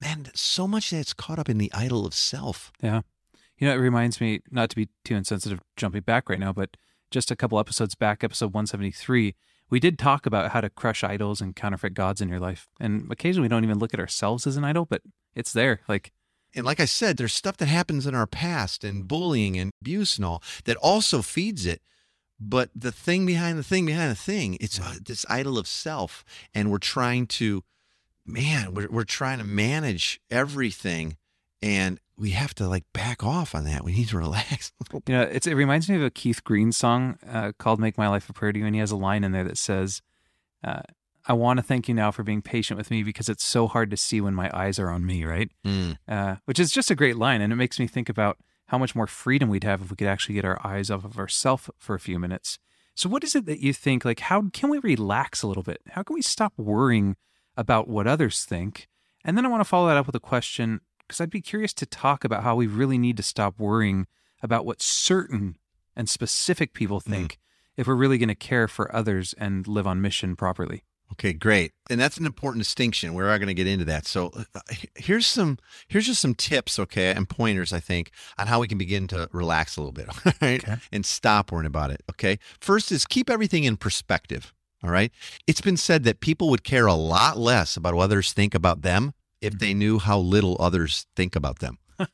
Man, 0.00 0.30
so 0.34 0.66
much 0.66 0.90
that's 0.90 1.12
caught 1.12 1.38
up 1.38 1.48
in 1.48 1.58
the 1.58 1.72
idol 1.72 2.06
of 2.06 2.14
self. 2.14 2.72
Yeah. 2.82 3.02
You 3.58 3.66
know, 3.66 3.74
it 3.74 3.78
reminds 3.78 4.20
me 4.20 4.40
not 4.50 4.70
to 4.70 4.76
be 4.76 4.88
too 5.04 5.16
insensitive 5.16 5.60
jumping 5.76 6.02
back 6.02 6.28
right 6.28 6.38
now, 6.38 6.52
but 6.52 6.76
just 7.10 7.30
a 7.30 7.36
couple 7.36 7.58
episodes 7.58 7.94
back, 7.94 8.22
episode 8.22 8.54
173, 8.54 9.34
we 9.70 9.80
did 9.80 9.98
talk 9.98 10.24
about 10.24 10.52
how 10.52 10.60
to 10.60 10.70
crush 10.70 11.02
idols 11.02 11.40
and 11.40 11.56
counterfeit 11.56 11.94
gods 11.94 12.20
in 12.20 12.28
your 12.28 12.38
life. 12.38 12.68
And 12.80 13.10
occasionally 13.10 13.46
we 13.46 13.48
don't 13.48 13.64
even 13.64 13.78
look 13.78 13.92
at 13.92 14.00
ourselves 14.00 14.46
as 14.46 14.56
an 14.56 14.64
idol, 14.64 14.86
but 14.86 15.02
it's 15.34 15.52
there. 15.52 15.80
Like, 15.88 16.12
And 16.54 16.64
like 16.64 16.78
I 16.78 16.84
said, 16.84 17.16
there's 17.16 17.34
stuff 17.34 17.56
that 17.56 17.66
happens 17.66 18.06
in 18.06 18.14
our 18.14 18.26
past 18.26 18.84
and 18.84 19.08
bullying 19.08 19.58
and 19.58 19.72
abuse 19.82 20.16
and 20.16 20.24
all 20.24 20.42
that 20.64 20.76
also 20.76 21.20
feeds 21.20 21.66
it. 21.66 21.82
But 22.40 22.70
the 22.74 22.92
thing 22.92 23.26
behind 23.26 23.58
the 23.58 23.64
thing 23.64 23.86
behind 23.86 24.10
the 24.10 24.16
thing, 24.16 24.56
it's 24.60 24.80
uh, 24.80 24.94
this 25.04 25.26
idol 25.28 25.58
of 25.58 25.66
self. 25.66 26.24
And 26.54 26.70
we're 26.70 26.78
trying 26.78 27.26
to, 27.26 27.64
man, 28.24 28.74
we're, 28.74 28.88
we're 28.88 29.04
trying 29.04 29.38
to 29.38 29.44
manage 29.44 30.20
everything. 30.30 31.16
And 31.60 31.98
we 32.16 32.30
have 32.30 32.54
to 32.56 32.68
like 32.68 32.84
back 32.92 33.24
off 33.24 33.54
on 33.54 33.64
that. 33.64 33.84
We 33.84 33.92
need 33.92 34.08
to 34.08 34.18
relax. 34.18 34.72
you 34.92 35.00
know, 35.08 35.22
it's, 35.22 35.46
it 35.46 35.54
reminds 35.54 35.88
me 35.88 35.96
of 35.96 36.02
a 36.02 36.10
Keith 36.10 36.44
Green 36.44 36.70
song 36.70 37.18
uh, 37.28 37.52
called 37.58 37.80
Make 37.80 37.98
My 37.98 38.08
Life 38.08 38.28
a 38.28 38.32
Prayer 38.32 38.52
to 38.52 38.58
You. 38.58 38.66
And 38.66 38.74
he 38.74 38.80
has 38.80 38.92
a 38.92 38.96
line 38.96 39.24
in 39.24 39.32
there 39.32 39.44
that 39.44 39.58
says, 39.58 40.00
uh, 40.62 40.82
I 41.26 41.32
want 41.32 41.58
to 41.58 41.62
thank 41.62 41.88
you 41.88 41.94
now 41.94 42.10
for 42.10 42.22
being 42.22 42.40
patient 42.40 42.78
with 42.78 42.90
me 42.90 43.02
because 43.02 43.28
it's 43.28 43.44
so 43.44 43.66
hard 43.66 43.90
to 43.90 43.96
see 43.96 44.20
when 44.20 44.34
my 44.34 44.50
eyes 44.54 44.78
are 44.78 44.90
on 44.90 45.04
me, 45.04 45.24
right? 45.24 45.50
Mm. 45.64 45.98
uh, 46.08 46.36
which 46.46 46.58
is 46.58 46.70
just 46.70 46.90
a 46.90 46.94
great 46.94 47.16
line. 47.16 47.40
And 47.40 47.52
it 47.52 47.56
makes 47.56 47.78
me 47.78 47.86
think 47.86 48.08
about 48.08 48.38
how 48.68 48.78
much 48.78 48.94
more 48.94 49.06
freedom 49.06 49.48
we'd 49.48 49.64
have 49.64 49.82
if 49.82 49.90
we 49.90 49.96
could 49.96 50.08
actually 50.08 50.36
get 50.36 50.44
our 50.44 50.64
eyes 50.64 50.90
off 50.90 51.04
of 51.04 51.18
ourselves 51.18 51.68
for 51.78 51.94
a 51.94 52.00
few 52.00 52.18
minutes. 52.18 52.58
So, 52.94 53.08
what 53.08 53.24
is 53.24 53.34
it 53.34 53.46
that 53.46 53.60
you 53.60 53.72
think? 53.72 54.04
Like, 54.04 54.20
how 54.20 54.48
can 54.52 54.70
we 54.70 54.78
relax 54.78 55.42
a 55.42 55.46
little 55.46 55.62
bit? 55.62 55.80
How 55.90 56.02
can 56.02 56.14
we 56.14 56.22
stop 56.22 56.52
worrying 56.56 57.16
about 57.56 57.88
what 57.88 58.06
others 58.06 58.44
think? 58.44 58.88
And 59.24 59.36
then 59.36 59.44
I 59.44 59.48
want 59.48 59.60
to 59.60 59.68
follow 59.68 59.88
that 59.88 59.96
up 59.96 60.06
with 60.06 60.14
a 60.14 60.20
question 60.20 60.80
because 61.00 61.20
I'd 61.20 61.30
be 61.30 61.40
curious 61.40 61.72
to 61.74 61.86
talk 61.86 62.24
about 62.24 62.42
how 62.42 62.56
we 62.56 62.66
really 62.66 62.98
need 62.98 63.16
to 63.16 63.22
stop 63.22 63.58
worrying 63.58 64.06
about 64.42 64.66
what 64.66 64.82
certain 64.82 65.56
and 65.96 66.08
specific 66.08 66.72
people 66.72 67.00
mm. 67.00 67.04
think 67.04 67.38
if 67.76 67.86
we're 67.86 67.94
really 67.94 68.18
going 68.18 68.28
to 68.28 68.34
care 68.34 68.68
for 68.68 68.94
others 68.94 69.34
and 69.38 69.66
live 69.66 69.86
on 69.86 70.00
mission 70.00 70.36
properly. 70.36 70.82
Okay, 71.12 71.32
great. 71.32 71.72
And 71.90 72.00
that's 72.00 72.18
an 72.18 72.26
important 72.26 72.62
distinction. 72.62 73.14
We're 73.14 73.36
going 73.38 73.48
to 73.48 73.54
get 73.54 73.66
into 73.66 73.84
that. 73.86 74.06
So 74.06 74.30
uh, 74.54 74.60
here's 74.94 75.26
some 75.26 75.58
here's 75.88 76.06
just 76.06 76.20
some 76.20 76.34
tips, 76.34 76.78
okay, 76.78 77.10
and 77.10 77.28
pointers 77.28 77.72
I 77.72 77.80
think 77.80 78.10
on 78.38 78.46
how 78.46 78.60
we 78.60 78.68
can 78.68 78.78
begin 78.78 79.06
to 79.08 79.28
relax 79.32 79.76
a 79.76 79.80
little 79.80 79.92
bit, 79.92 80.08
right? 80.42 80.62
Okay. 80.62 80.76
And 80.92 81.04
stop 81.04 81.50
worrying 81.50 81.66
about 81.66 81.90
it, 81.90 82.02
okay? 82.10 82.38
First 82.60 82.92
is 82.92 83.06
keep 83.06 83.30
everything 83.30 83.64
in 83.64 83.76
perspective, 83.76 84.52
all 84.82 84.90
right? 84.90 85.10
It's 85.46 85.60
been 85.60 85.76
said 85.76 86.04
that 86.04 86.20
people 86.20 86.50
would 86.50 86.62
care 86.62 86.86
a 86.86 86.94
lot 86.94 87.38
less 87.38 87.76
about 87.76 87.94
what 87.94 88.04
others 88.04 88.32
think 88.32 88.54
about 88.54 88.82
them 88.82 89.14
if 89.40 89.58
they 89.58 89.72
knew 89.72 89.98
how 89.98 90.18
little 90.18 90.56
others 90.60 91.06
think 91.16 91.34
about 91.34 91.60
them. 91.60 91.78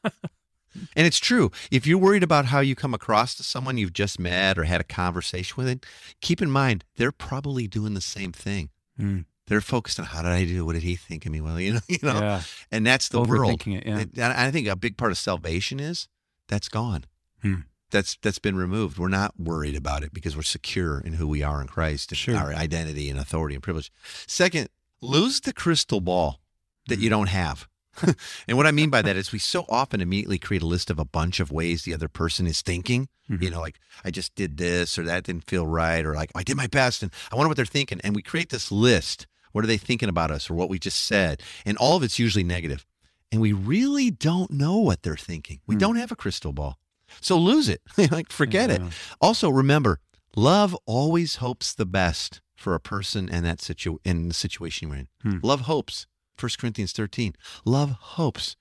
And 0.96 1.06
it's 1.06 1.18
true. 1.18 1.50
If 1.70 1.86
you're 1.86 1.98
worried 1.98 2.22
about 2.22 2.46
how 2.46 2.60
you 2.60 2.74
come 2.74 2.94
across 2.94 3.34
to 3.36 3.42
someone 3.42 3.78
you've 3.78 3.92
just 3.92 4.18
met 4.18 4.58
or 4.58 4.64
had 4.64 4.80
a 4.80 4.84
conversation 4.84 5.62
with, 5.62 5.84
keep 6.20 6.42
in 6.42 6.50
mind 6.50 6.84
they're 6.96 7.12
probably 7.12 7.68
doing 7.68 7.94
the 7.94 8.00
same 8.00 8.32
thing. 8.32 8.70
Mm. 9.00 9.24
They're 9.46 9.60
focused 9.60 10.00
on 10.00 10.06
how 10.06 10.22
did 10.22 10.30
I 10.32 10.44
do? 10.44 10.64
What 10.64 10.72
did 10.72 10.82
he 10.84 10.96
think 10.96 11.26
of 11.26 11.32
me? 11.32 11.40
Well, 11.40 11.60
you 11.60 11.74
know, 11.74 11.80
you 11.88 11.98
know, 12.02 12.18
Yeah. 12.18 12.42
and 12.70 12.86
that's 12.86 13.08
the 13.08 13.20
world. 13.22 13.62
It. 13.66 14.10
Yeah. 14.14 14.32
I 14.36 14.50
think 14.50 14.66
a 14.68 14.76
big 14.76 14.96
part 14.96 15.10
of 15.12 15.18
salvation 15.18 15.80
is 15.80 16.08
that's 16.48 16.68
gone. 16.68 17.04
Hmm. 17.42 17.54
That's 17.90 18.16
that's 18.22 18.38
been 18.38 18.56
removed. 18.56 18.98
We're 18.98 19.08
not 19.08 19.38
worried 19.38 19.76
about 19.76 20.02
it 20.02 20.12
because 20.14 20.34
we're 20.36 20.42
secure 20.42 20.98
in 21.00 21.14
who 21.14 21.28
we 21.28 21.42
are 21.42 21.60
in 21.60 21.68
Christ 21.68 22.10
and 22.10 22.18
Sure. 22.18 22.36
our 22.36 22.54
identity 22.54 23.10
and 23.10 23.18
authority 23.20 23.54
and 23.54 23.62
privilege. 23.62 23.92
Second, 24.26 24.68
lose 25.00 25.40
the 25.40 25.52
crystal 25.52 26.00
ball 26.00 26.40
that 26.88 26.96
Hmm. 26.96 27.02
you 27.02 27.10
don't 27.10 27.28
have. 27.28 27.68
and 28.48 28.56
what 28.56 28.66
I 28.66 28.70
mean 28.72 28.90
by 28.90 29.02
that 29.02 29.16
is 29.16 29.32
we 29.32 29.38
so 29.38 29.64
often 29.68 30.00
immediately 30.00 30.38
create 30.38 30.62
a 30.62 30.66
list 30.66 30.90
of 30.90 30.98
a 30.98 31.04
bunch 31.04 31.40
of 31.40 31.52
ways 31.52 31.82
the 31.82 31.94
other 31.94 32.08
person 32.08 32.46
is 32.46 32.62
thinking. 32.62 33.08
Mhm. 33.30 33.42
You 33.42 33.50
know, 33.50 33.60
like 33.60 33.78
I 34.04 34.10
just 34.10 34.34
did 34.34 34.56
this 34.58 34.98
or 34.98 35.04
that 35.04 35.24
didn't 35.24 35.44
feel 35.48 35.66
right, 35.66 36.04
or 36.04 36.14
like 36.14 36.30
I 36.34 36.42
did 36.42 36.56
my 36.56 36.66
best 36.66 37.02
and 37.02 37.10
I 37.32 37.36
wonder 37.36 37.48
what 37.48 37.56
they're 37.56 37.64
thinking. 37.66 38.00
And 38.04 38.14
we 38.14 38.22
create 38.22 38.50
this 38.50 38.70
list. 38.72 39.26
What 39.52 39.62
are 39.64 39.68
they 39.68 39.76
thinking 39.78 40.08
about 40.08 40.30
us 40.30 40.50
or 40.50 40.54
what 40.54 40.68
we 40.68 40.78
just 40.78 41.00
said? 41.04 41.40
And 41.64 41.76
all 41.78 41.96
of 41.96 42.02
it's 42.02 42.18
usually 42.18 42.44
negative. 42.44 42.84
And 43.32 43.40
we 43.40 43.52
really 43.52 44.10
don't 44.10 44.50
know 44.50 44.78
what 44.78 45.02
they're 45.02 45.16
thinking. 45.16 45.60
We 45.66 45.74
Hmm. 45.76 45.80
don't 45.80 45.96
have 45.96 46.12
a 46.12 46.16
crystal 46.16 46.52
ball. 46.52 46.78
So 47.20 47.38
lose 47.38 47.68
it. 47.68 47.80
like 48.10 48.30
forget 48.32 48.70
it. 48.70 48.82
Also 49.20 49.48
remember, 49.48 50.00
love 50.36 50.76
always 50.86 51.36
hopes 51.36 51.72
the 51.72 51.86
best 51.86 52.40
for 52.56 52.74
a 52.74 52.80
person 52.80 53.28
and 53.28 53.44
that 53.46 53.60
situ 53.60 53.98
in 54.04 54.28
the 54.28 54.34
situation 54.34 54.88
you're 54.88 54.96
in. 54.98 55.08
Hmm. 55.22 55.38
Love 55.42 55.62
hopes. 55.62 56.06
1 56.38 56.50
Corinthians 56.58 56.92
13. 56.92 57.34
Love 57.64 57.90
hopes. 57.90 58.56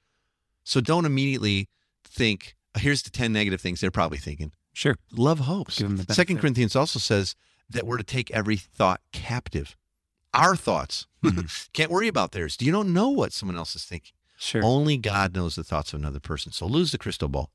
So 0.64 0.80
don't 0.82 1.06
immediately 1.06 1.70
think, 2.04 2.56
here's 2.78 3.02
the 3.04 3.10
10 3.10 3.34
negative 3.34 3.60
things 3.62 3.82
they're 3.82 3.92
probably 3.92 4.18
thinking. 4.18 4.52
Sure. 4.74 4.96
Love 5.12 5.40
hopes. 5.40 5.78
Give 5.80 5.88
them 5.88 5.98
the 6.06 6.14
Second. 6.14 6.40
Corinthians 6.40 6.76
also 6.76 7.00
says 7.00 7.36
that 7.70 7.86
we're 7.86 7.98
to 7.98 8.04
take 8.04 8.32
every 8.32 8.58
thought 8.58 9.02
captive. 9.12 9.76
Our 10.34 10.56
thoughts. 10.56 11.06
Mhm. 11.24 11.70
Can't 11.74 11.92
worry 11.92 12.08
about 12.08 12.32
theirs. 12.32 12.58
You 12.60 12.72
don't 12.72 12.94
know 12.94 13.10
what 13.10 13.34
someone 13.34 13.58
else 13.58 13.76
is 13.76 13.86
thinking. 13.86 14.14
Sure. 14.38 14.64
Only 14.64 14.98
God 14.98 15.36
knows 15.36 15.56
the 15.56 15.64
thoughts 15.64 15.94
of 15.94 16.00
another 16.00 16.20
person. 16.20 16.52
So 16.52 16.66
lose 16.66 16.92
the 16.92 16.98
crystal 16.98 17.28
ball. 17.30 17.52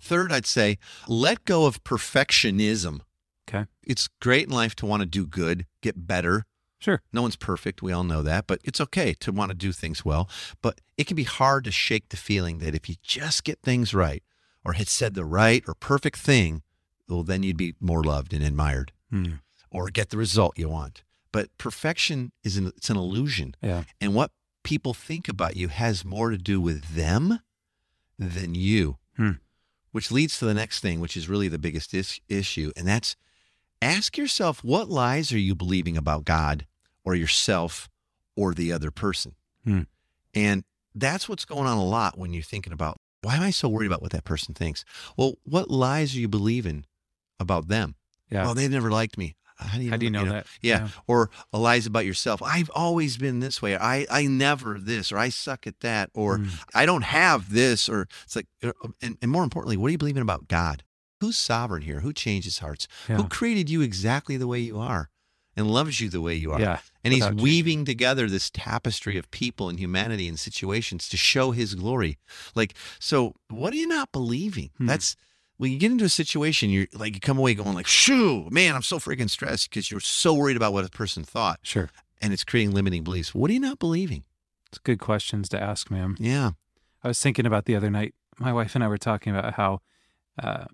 Third, 0.00 0.32
I'd 0.32 0.46
say 0.46 0.78
let 1.08 1.44
go 1.44 1.66
of 1.66 1.82
perfectionism. 1.84 3.00
Okay. 3.48 3.66
It's 3.82 4.08
great 4.20 4.44
in 4.48 4.50
life 4.52 4.74
to 4.76 4.86
want 4.86 5.00
to 5.00 5.06
do 5.06 5.26
good, 5.26 5.66
get 5.82 6.06
better. 6.06 6.44
Sure. 6.78 7.02
No 7.12 7.22
one's 7.22 7.36
perfect. 7.36 7.82
We 7.82 7.92
all 7.92 8.04
know 8.04 8.22
that, 8.22 8.46
but 8.46 8.60
it's 8.64 8.80
okay 8.80 9.12
to 9.14 9.32
want 9.32 9.50
to 9.50 9.56
do 9.56 9.72
things 9.72 10.04
well. 10.04 10.28
But 10.62 10.80
it 10.96 11.06
can 11.06 11.16
be 11.16 11.24
hard 11.24 11.64
to 11.64 11.72
shake 11.72 12.08
the 12.10 12.16
feeling 12.16 12.58
that 12.58 12.74
if 12.74 12.88
you 12.88 12.94
just 13.02 13.42
get 13.44 13.60
things 13.62 13.92
right 13.92 14.22
or 14.64 14.74
had 14.74 14.88
said 14.88 15.14
the 15.14 15.24
right 15.24 15.62
or 15.66 15.74
perfect 15.74 16.18
thing, 16.18 16.62
well, 17.08 17.22
then 17.24 17.42
you'd 17.42 17.56
be 17.56 17.74
more 17.80 18.02
loved 18.04 18.32
and 18.32 18.44
admired 18.44 18.92
Hmm. 19.10 19.34
or 19.70 19.88
get 19.88 20.10
the 20.10 20.16
result 20.18 20.58
you 20.58 20.68
want. 20.68 21.02
But 21.32 21.56
perfection 21.58 22.32
is 22.44 22.56
an, 22.56 22.68
it's 22.68 22.90
an 22.90 22.96
illusion. 22.96 23.54
Yeah. 23.62 23.84
And 24.00 24.14
what 24.14 24.30
people 24.62 24.94
think 24.94 25.28
about 25.28 25.56
you 25.56 25.68
has 25.68 26.04
more 26.04 26.30
to 26.30 26.38
do 26.38 26.60
with 26.60 26.94
them 26.94 27.40
than 28.18 28.54
you, 28.54 28.98
Hmm. 29.16 29.32
which 29.90 30.10
leads 30.12 30.38
to 30.38 30.44
the 30.44 30.54
next 30.54 30.80
thing, 30.80 31.00
which 31.00 31.16
is 31.16 31.28
really 31.28 31.48
the 31.48 31.58
biggest 31.58 31.92
is- 31.94 32.20
issue. 32.28 32.70
And 32.76 32.86
that's 32.86 33.16
ask 33.80 34.16
yourself 34.16 34.62
what 34.64 34.88
lies 34.88 35.32
are 35.32 35.38
you 35.38 35.54
believing 35.54 35.96
about 35.96 36.24
God 36.24 36.66
or 37.04 37.14
yourself 37.14 37.88
or 38.36 38.54
the 38.54 38.72
other 38.72 38.90
person? 38.90 39.34
Hmm. 39.64 39.82
And 40.34 40.64
that's 40.94 41.28
what's 41.28 41.44
going 41.44 41.66
on 41.66 41.78
a 41.78 41.84
lot 41.84 42.18
when 42.18 42.32
you're 42.32 42.42
thinking 42.42 42.72
about 42.72 42.98
why 43.22 43.36
am 43.36 43.42
I 43.42 43.50
so 43.50 43.68
worried 43.68 43.86
about 43.86 44.02
what 44.02 44.12
that 44.12 44.24
person 44.24 44.54
thinks? 44.54 44.84
Well, 45.16 45.34
what 45.44 45.70
lies 45.70 46.14
are 46.14 46.20
you 46.20 46.28
believing 46.28 46.86
about 47.40 47.68
them? 47.68 47.96
Yeah. 48.30 48.44
Well, 48.44 48.54
they 48.54 48.68
never 48.68 48.90
liked 48.90 49.18
me. 49.18 49.34
How 49.56 49.76
do 49.76 49.84
you, 49.84 49.90
How 49.90 49.96
do 49.96 50.04
you 50.04 50.10
know, 50.10 50.24
that? 50.24 50.46
Yeah. 50.62 50.88
Or 51.08 51.30
lies 51.52 51.84
about 51.86 52.06
yourself. 52.06 52.40
I've 52.42 52.70
always 52.76 53.16
been 53.16 53.40
this 53.40 53.60
way. 53.60 53.76
I, 53.76 54.06
I 54.08 54.26
never 54.26 54.78
this, 54.78 55.10
or 55.10 55.18
I 55.18 55.30
suck 55.30 55.66
at 55.66 55.80
that, 55.80 56.10
or 56.14 56.38
Mm. 56.38 56.64
I 56.74 56.86
don't 56.86 57.02
have 57.02 57.52
this, 57.52 57.88
or 57.88 58.06
it's 58.22 58.36
like, 58.36 58.46
uh, 58.62 58.70
and, 59.02 59.18
and 59.20 59.30
more 59.30 59.42
importantly, 59.42 59.76
what 59.76 59.88
are 59.88 59.90
you 59.90 59.98
believing 59.98 60.22
about 60.22 60.46
God? 60.46 60.84
Who's 61.20 61.36
sovereign 61.36 61.82
here? 61.82 62.00
Who 62.00 62.12
changes 62.12 62.58
hearts? 62.58 62.86
Yeah. 63.08 63.16
Who 63.16 63.28
created 63.28 63.68
you 63.68 63.80
exactly 63.82 64.36
the 64.36 64.46
way 64.46 64.60
you 64.60 64.78
are 64.78 65.10
and 65.56 65.68
loves 65.70 66.00
you 66.00 66.08
the 66.08 66.20
way 66.20 66.34
you 66.34 66.52
are? 66.52 66.60
Yeah. 66.60 66.78
And 67.02 67.12
he's 67.12 67.28
weaving 67.30 67.84
together 67.84 68.28
this 68.28 68.50
tapestry 68.50 69.16
of 69.18 69.30
people 69.30 69.68
and 69.68 69.78
humanity 69.80 70.28
and 70.28 70.38
situations 70.38 71.08
to 71.08 71.16
show 71.16 71.50
his 71.50 71.74
glory. 71.74 72.18
Like, 72.54 72.74
so 73.00 73.34
what 73.50 73.72
are 73.72 73.76
you 73.76 73.88
not 73.88 74.12
believing? 74.12 74.70
Hmm. 74.78 74.86
That's 74.86 75.16
when 75.56 75.72
you 75.72 75.78
get 75.78 75.90
into 75.90 76.04
a 76.04 76.08
situation, 76.08 76.70
you're 76.70 76.86
like, 76.94 77.14
you 77.14 77.20
come 77.20 77.36
away 77.38 77.54
going 77.54 77.74
like, 77.74 77.88
shoo, 77.88 78.48
man, 78.50 78.76
I'm 78.76 78.82
so 78.82 78.98
freaking 79.00 79.28
stressed 79.28 79.68
because 79.70 79.90
you're 79.90 79.98
so 80.00 80.32
worried 80.34 80.56
about 80.56 80.72
what 80.72 80.84
a 80.84 80.88
person 80.88 81.24
thought 81.24 81.58
Sure. 81.62 81.90
and 82.22 82.32
it's 82.32 82.44
creating 82.44 82.72
limiting 82.72 83.02
beliefs. 83.02 83.34
What 83.34 83.50
are 83.50 83.54
you 83.54 83.60
not 83.60 83.80
believing? 83.80 84.22
It's 84.68 84.78
good 84.78 85.00
questions 85.00 85.48
to 85.48 85.60
ask, 85.60 85.90
ma'am. 85.90 86.16
Yeah. 86.20 86.50
I 87.02 87.08
was 87.08 87.18
thinking 87.18 87.44
about 87.46 87.64
the 87.64 87.74
other 87.74 87.90
night. 87.90 88.14
My 88.38 88.52
wife 88.52 88.76
and 88.76 88.84
I 88.84 88.88
were 88.88 88.98
talking 88.98 89.34
about 89.34 89.54
how 89.54 89.80
uh, 90.40 90.66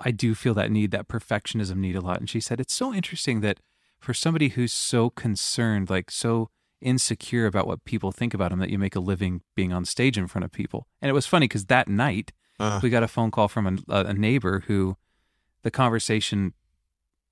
I 0.00 0.10
do 0.10 0.34
feel 0.34 0.54
that 0.54 0.70
need, 0.70 0.90
that 0.92 1.08
perfectionism 1.08 1.76
need 1.76 1.96
a 1.96 2.00
lot. 2.00 2.18
And 2.20 2.28
she 2.30 2.40
said, 2.40 2.60
it's 2.60 2.74
so 2.74 2.94
interesting 2.94 3.40
that 3.40 3.58
for 3.98 4.14
somebody 4.14 4.50
who's 4.50 4.72
so 4.72 5.10
concerned, 5.10 5.90
like 5.90 6.10
so 6.10 6.50
insecure 6.80 7.46
about 7.46 7.66
what 7.66 7.84
people 7.84 8.12
think 8.12 8.32
about 8.34 8.52
him, 8.52 8.60
that 8.60 8.70
you 8.70 8.78
make 8.78 8.94
a 8.94 9.00
living 9.00 9.42
being 9.56 9.72
on 9.72 9.84
stage 9.84 10.16
in 10.16 10.28
front 10.28 10.44
of 10.44 10.52
people. 10.52 10.86
And 11.02 11.10
it 11.10 11.12
was 11.14 11.26
funny 11.26 11.46
because 11.48 11.66
that 11.66 11.88
night 11.88 12.32
Uh, 12.60 12.80
we 12.82 12.90
got 12.90 13.02
a 13.04 13.08
phone 13.08 13.30
call 13.30 13.48
from 13.48 13.66
a, 13.66 13.94
a 14.06 14.14
neighbor 14.14 14.64
who 14.66 14.96
the 15.62 15.70
conversation, 15.70 16.54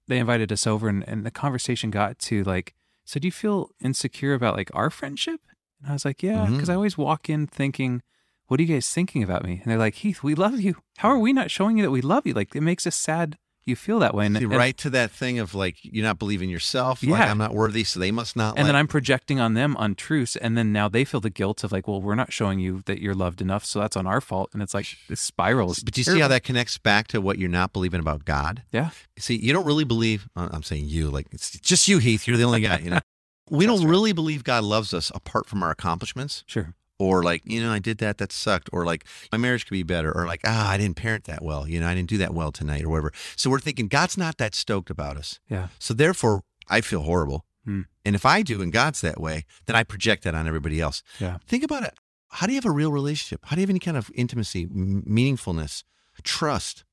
they 0.08 0.18
invited 0.18 0.52
us 0.52 0.66
over 0.66 0.88
and, 0.88 1.02
and 1.08 1.24
the 1.24 1.30
conversation 1.30 1.90
got 1.90 2.18
to 2.18 2.42
like, 2.44 2.74
so 3.04 3.18
do 3.20 3.26
you 3.28 3.32
feel 3.32 3.70
insecure 3.80 4.34
about 4.34 4.56
like 4.56 4.70
our 4.74 4.90
friendship? 4.90 5.40
And 5.80 5.90
I 5.90 5.92
was 5.92 6.04
like, 6.04 6.22
yeah, 6.22 6.46
because 6.50 6.68
Mhm. 6.68 6.72
I 6.72 6.74
always 6.74 6.98
walk 6.98 7.28
in 7.28 7.46
thinking, 7.46 8.02
what 8.48 8.60
are 8.60 8.62
you 8.62 8.74
guys 8.74 8.88
thinking 8.90 9.22
about 9.22 9.44
me? 9.44 9.60
And 9.62 9.70
they're 9.70 9.78
like, 9.78 9.94
Heath, 9.96 10.22
we 10.22 10.34
love 10.34 10.60
you. 10.60 10.76
How 10.98 11.08
are 11.10 11.18
we 11.18 11.32
not 11.32 11.50
showing 11.50 11.76
you 11.78 11.82
that 11.84 11.90
we 11.90 12.00
love 12.00 12.26
you? 12.26 12.32
Like, 12.34 12.54
it 12.54 12.60
makes 12.62 12.86
us 12.86 12.96
sad 12.96 13.36
you 13.64 13.74
feel 13.74 13.98
that 13.98 14.14
way. 14.14 14.26
And, 14.26 14.36
see, 14.36 14.44
and- 14.44 14.52
right 14.54 14.76
to 14.78 14.90
that 14.90 15.10
thing 15.10 15.40
of 15.40 15.52
like, 15.52 15.78
you're 15.82 16.04
not 16.04 16.20
believing 16.20 16.48
yourself. 16.48 17.02
Like, 17.02 17.18
Yeah. 17.18 17.28
I'm 17.32 17.38
not 17.38 17.52
worthy, 17.52 17.82
so 17.82 17.98
they 17.98 18.12
must 18.12 18.36
not. 18.36 18.56
and 18.56 18.68
then 18.68 18.76
I'm 18.76 18.86
projecting 18.86 19.40
on 19.40 19.54
them 19.54 19.74
untruths. 19.80 20.36
And 20.36 20.56
then 20.56 20.72
now 20.72 20.88
they 20.88 21.04
feel 21.04 21.20
the 21.20 21.30
guilt 21.30 21.64
of 21.64 21.72
like, 21.72 21.88
well, 21.88 22.00
we're 22.00 22.14
not 22.14 22.32
showing 22.32 22.60
you 22.60 22.82
that 22.86 23.00
you're 23.00 23.12
loved 23.16 23.40
enough. 23.42 23.64
So 23.64 23.80
that's 23.80 23.96
on 23.96 24.06
our 24.06 24.20
fault. 24.20 24.50
And 24.52 24.62
it's 24.62 24.72
like, 24.72 24.86
this 25.08 25.20
spirals. 25.20 25.80
But 25.80 25.94
do 25.94 26.00
you 26.00 26.04
see 26.04 26.20
how 26.20 26.28
that 26.28 26.44
connects 26.44 26.78
back 26.78 27.08
to 27.08 27.20
what 27.20 27.40
you're 27.40 27.48
not 27.48 27.72
believing 27.72 27.98
about 27.98 28.24
God? 28.24 28.62
Yeah. 28.70 28.90
See, 29.18 29.34
you 29.34 29.52
don't 29.52 29.66
really 29.66 29.82
believe. 29.84 30.28
I'm 30.36 30.62
saying 30.62 30.84
you, 30.86 31.10
like 31.10 31.26
it's 31.32 31.50
just 31.58 31.88
you, 31.88 31.98
Heath. 31.98 32.28
You're 32.28 32.36
the 32.36 32.44
only 32.44 32.60
guy. 32.60 32.78
You 32.78 32.90
know, 32.90 33.00
we 33.50 33.66
don't 33.66 33.84
really 33.84 34.12
believe 34.12 34.44
God 34.44 34.62
loves 34.62 34.94
us 34.94 35.10
apart 35.12 35.46
from 35.48 35.64
our 35.64 35.72
accomplishments, 35.72 36.44
Sure. 36.46 36.72
Or 36.98 37.22
like 37.22 37.42
you 37.44 37.62
know, 37.62 37.72
I 37.72 37.78
did 37.78 37.98
that, 37.98 38.18
that 38.18 38.32
sucked, 38.32 38.70
or 38.72 38.84
like 38.84 39.04
my 39.32 39.38
marriage 39.38 39.64
could 39.66 39.72
be 39.74 39.82
better, 39.82 40.12
or 40.16 40.26
like 40.26 40.40
ah, 40.44 40.70
I 40.70 40.78
didn't 40.78 40.96
parent 40.96 41.24
that 41.24 41.42
well. 41.42 41.68
You 41.68 41.80
know, 41.80 41.88
I 41.88 41.94
didn't 41.94 42.08
do 42.08 42.18
that 42.18 42.34
well 42.34 42.52
tonight, 42.52 42.84
or 42.84 42.88
whatever. 42.88 43.12
So 43.36 43.50
we're 43.50 43.60
thinking 43.60 43.88
God's 43.88 44.16
not 44.16 44.38
that 44.38 44.54
stoked 44.54 44.90
about 44.90 45.16
us. 45.16 45.40
Yeah. 45.48 45.68
So 45.78 45.94
therefore, 45.94 46.42
I 46.68 46.80
feel 46.80 47.00
horrible. 47.02 47.44
Hmm. 47.64 47.82
And 48.04 48.14
if 48.14 48.24
I 48.24 48.42
do, 48.42 48.62
and 48.62 48.72
God's 48.72 49.00
that 49.00 49.20
way, 49.20 49.44
then 49.66 49.74
I 49.76 49.82
project 49.82 50.22
that 50.24 50.34
on 50.34 50.46
everybody 50.46 50.80
else. 50.80 51.02
Yeah. 51.18 51.38
Think 51.46 51.64
about 51.64 51.82
it. 51.82 51.94
How 52.28 52.46
do 52.46 52.52
you 52.52 52.56
have 52.56 52.64
a 52.66 52.70
real 52.70 52.92
relationship? 52.92 53.40
How 53.46 53.56
do 53.56 53.60
you 53.60 53.64
have 53.64 53.70
any 53.70 53.78
kind 53.80 53.96
of 53.96 54.10
intimacy, 54.14 54.62
m- 54.64 55.04
meaningfulness, 55.08 55.82
trust? 56.22 56.84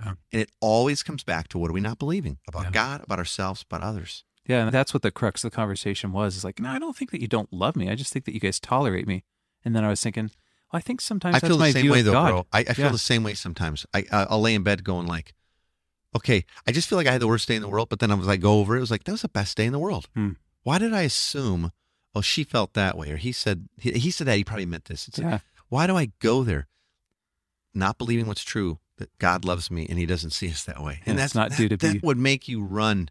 Yeah. 0.00 0.14
And 0.32 0.42
it 0.42 0.50
always 0.60 1.02
comes 1.02 1.24
back 1.24 1.48
to 1.48 1.58
what 1.58 1.70
are 1.70 1.72
we 1.74 1.80
not 1.80 1.98
believing 1.98 2.38
about 2.48 2.64
Yeah. 2.64 2.70
God, 2.70 3.02
about 3.04 3.18
ourselves, 3.18 3.64
about 3.68 3.82
others? 3.82 4.24
Yeah, 4.46 4.62
and 4.62 4.72
that's 4.72 4.94
what 4.94 5.02
the 5.02 5.10
crux 5.10 5.44
of 5.44 5.50
the 5.50 5.54
conversation 5.56 6.10
was. 6.12 6.36
Is 6.36 6.44
like, 6.44 6.58
no, 6.58 6.70
I 6.70 6.78
don't 6.78 6.96
think 6.96 7.10
that 7.10 7.20
you 7.20 7.28
don't 7.28 7.52
love 7.52 7.76
me. 7.76 7.90
I 7.90 7.94
just 7.94 8.12
think 8.12 8.24
that 8.24 8.34
you 8.34 8.40
guys 8.40 8.58
tolerate 8.58 9.06
me. 9.06 9.24
And 9.68 9.76
then 9.76 9.84
I 9.84 9.88
was 9.90 10.00
thinking, 10.00 10.30
well, 10.72 10.78
I 10.78 10.80
think 10.80 11.02
sometimes 11.02 11.36
I 11.36 11.40
feel 11.40 11.58
the 11.58 11.70
same 11.72 11.90
way 11.90 12.00
though, 12.00 12.12
God. 12.12 12.28
bro. 12.30 12.46
I, 12.54 12.60
I 12.60 12.72
feel 12.72 12.86
Yeah. 12.86 12.92
the 12.92 12.96
same 12.98 13.22
way 13.22 13.34
sometimes. 13.34 13.84
I 13.92 14.04
I'll 14.10 14.40
lay 14.40 14.54
in 14.54 14.62
bed 14.62 14.82
going 14.82 15.06
like, 15.06 15.34
okay, 16.16 16.46
I 16.66 16.72
just 16.72 16.88
feel 16.88 16.96
like 16.96 17.06
I 17.06 17.12
had 17.12 17.20
the 17.20 17.28
worst 17.28 17.46
day 17.48 17.54
in 17.56 17.60
the 17.60 17.68
world, 17.68 17.90
but 17.90 17.98
then 17.98 18.10
I 18.10 18.14
was 18.14 18.26
like, 18.26 18.40
go 18.40 18.60
over 18.60 18.74
it. 18.74 18.78
It 18.78 18.80
was 18.80 18.90
like 18.90 19.04
that 19.04 19.12
was 19.12 19.20
the 19.22 19.28
best 19.28 19.58
day 19.58 19.66
in 19.66 19.72
the 19.74 19.78
world. 19.78 20.08
Hmm. 20.14 20.30
Why 20.62 20.78
did 20.78 20.94
I 20.94 21.02
assume? 21.02 21.70
Oh, 22.14 22.22
she 22.22 22.44
felt 22.44 22.72
that 22.72 22.96
way, 22.96 23.10
or 23.10 23.16
he 23.18 23.30
said 23.32 23.68
he, 23.76 23.92
he 23.92 24.10
said 24.10 24.26
that 24.26 24.36
he 24.38 24.42
probably 24.44 24.64
meant 24.66 24.86
this. 24.86 25.06
It's 25.06 25.18
like, 25.18 25.26
Yeah, 25.30 25.38
why 25.68 25.86
do 25.86 25.96
I 25.96 26.12
go 26.18 26.42
there, 26.44 26.66
not 27.74 27.98
believing 27.98 28.26
what's 28.26 28.42
true 28.44 28.78
that 28.96 29.10
God 29.18 29.44
loves 29.44 29.70
me 29.70 29.86
and 29.88 29.98
He 29.98 30.06
doesn't 30.06 30.30
see 30.30 30.50
us 30.50 30.64
that 30.64 30.82
way? 30.82 31.00
And 31.06 31.18
that's 31.18 31.34
not 31.34 31.50
that, 31.50 31.58
due 31.58 31.68
to 31.68 31.76
be 31.76 31.86
that 31.86 31.92
be- 31.94 32.00
would 32.02 32.18
make 32.18 32.48
you 32.48 32.62
run. 32.64 33.10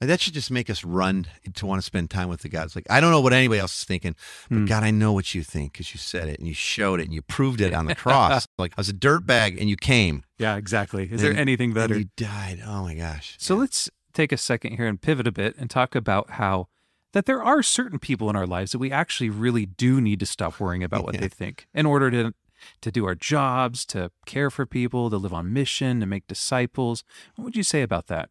Like, 0.00 0.08
That 0.08 0.20
should 0.20 0.34
just 0.34 0.50
make 0.50 0.68
us 0.68 0.84
run 0.84 1.26
to 1.54 1.66
want 1.66 1.80
to 1.80 1.84
spend 1.86 2.10
time 2.10 2.28
with 2.28 2.40
the 2.42 2.48
God. 2.48 2.64
It's 2.66 2.76
like 2.76 2.86
I 2.90 3.00
don't 3.00 3.10
know 3.10 3.20
what 3.20 3.32
anybody 3.32 3.60
else 3.60 3.78
is 3.78 3.84
thinking, 3.84 4.14
but 4.50 4.56
Hmm. 4.58 4.64
God, 4.66 4.82
I 4.84 4.90
know 4.90 5.12
what 5.12 5.34
you 5.34 5.42
think 5.42 5.72
because 5.72 5.94
you 5.94 5.98
said 5.98 6.28
it 6.28 6.38
and 6.38 6.46
you 6.46 6.54
showed 6.54 7.00
it 7.00 7.04
and 7.04 7.14
you 7.14 7.22
proved 7.22 7.60
it 7.60 7.72
on 7.72 7.86
the 7.86 7.94
cross. 7.94 8.46
like 8.58 8.72
I 8.76 8.80
was 8.80 8.88
a 8.88 8.94
dirtbag 8.94 9.58
and 9.60 9.70
you 9.70 9.76
came. 9.76 10.24
yeah, 10.38 10.56
exactly. 10.56 11.04
Is 11.04 11.12
And- 11.12 11.20
there 11.20 11.34
anything 11.40 11.72
better? 11.72 11.96
you 11.98 12.08
died. 12.16 12.62
Oh 12.66 12.82
my 12.82 12.94
gosh. 12.94 13.36
So 13.38 13.54
let's 13.54 13.88
take 14.12 14.32
a 14.32 14.36
second 14.36 14.76
here 14.76 14.86
and 14.86 15.00
pivot 15.00 15.26
a 15.26 15.32
bit 15.32 15.54
and 15.58 15.68
talk 15.70 15.94
about 15.94 16.30
how 16.32 16.68
that 17.12 17.24
there 17.26 17.42
are 17.42 17.62
certain 17.62 17.98
people 17.98 18.28
in 18.28 18.36
our 18.36 18.46
lives 18.46 18.72
that 18.72 18.78
we 18.78 18.92
actually 18.92 19.30
really 19.30 19.64
do 19.64 20.00
need 20.02 20.20
to 20.20 20.26
stop 20.26 20.60
worrying 20.60 20.82
about 20.84 21.04
what 21.04 21.14
Yeah. 21.14 21.22
they 21.22 21.28
think 21.28 21.66
in 21.74 21.86
order 21.86 22.10
to 22.10 22.34
to 22.80 22.90
do 22.90 23.04
our 23.06 23.14
jobs, 23.14 23.84
to 23.86 24.10
care 24.24 24.50
for 24.50 24.64
people, 24.66 25.08
to 25.10 25.16
live 25.18 25.32
on 25.32 25.52
mission, 25.52 26.00
to 26.00 26.06
make 26.06 26.26
disciples. 26.26 27.04
What 27.36 27.44
would 27.44 27.56
you 27.56 27.62
say 27.62 27.82
about 27.82 28.06
that? 28.08 28.30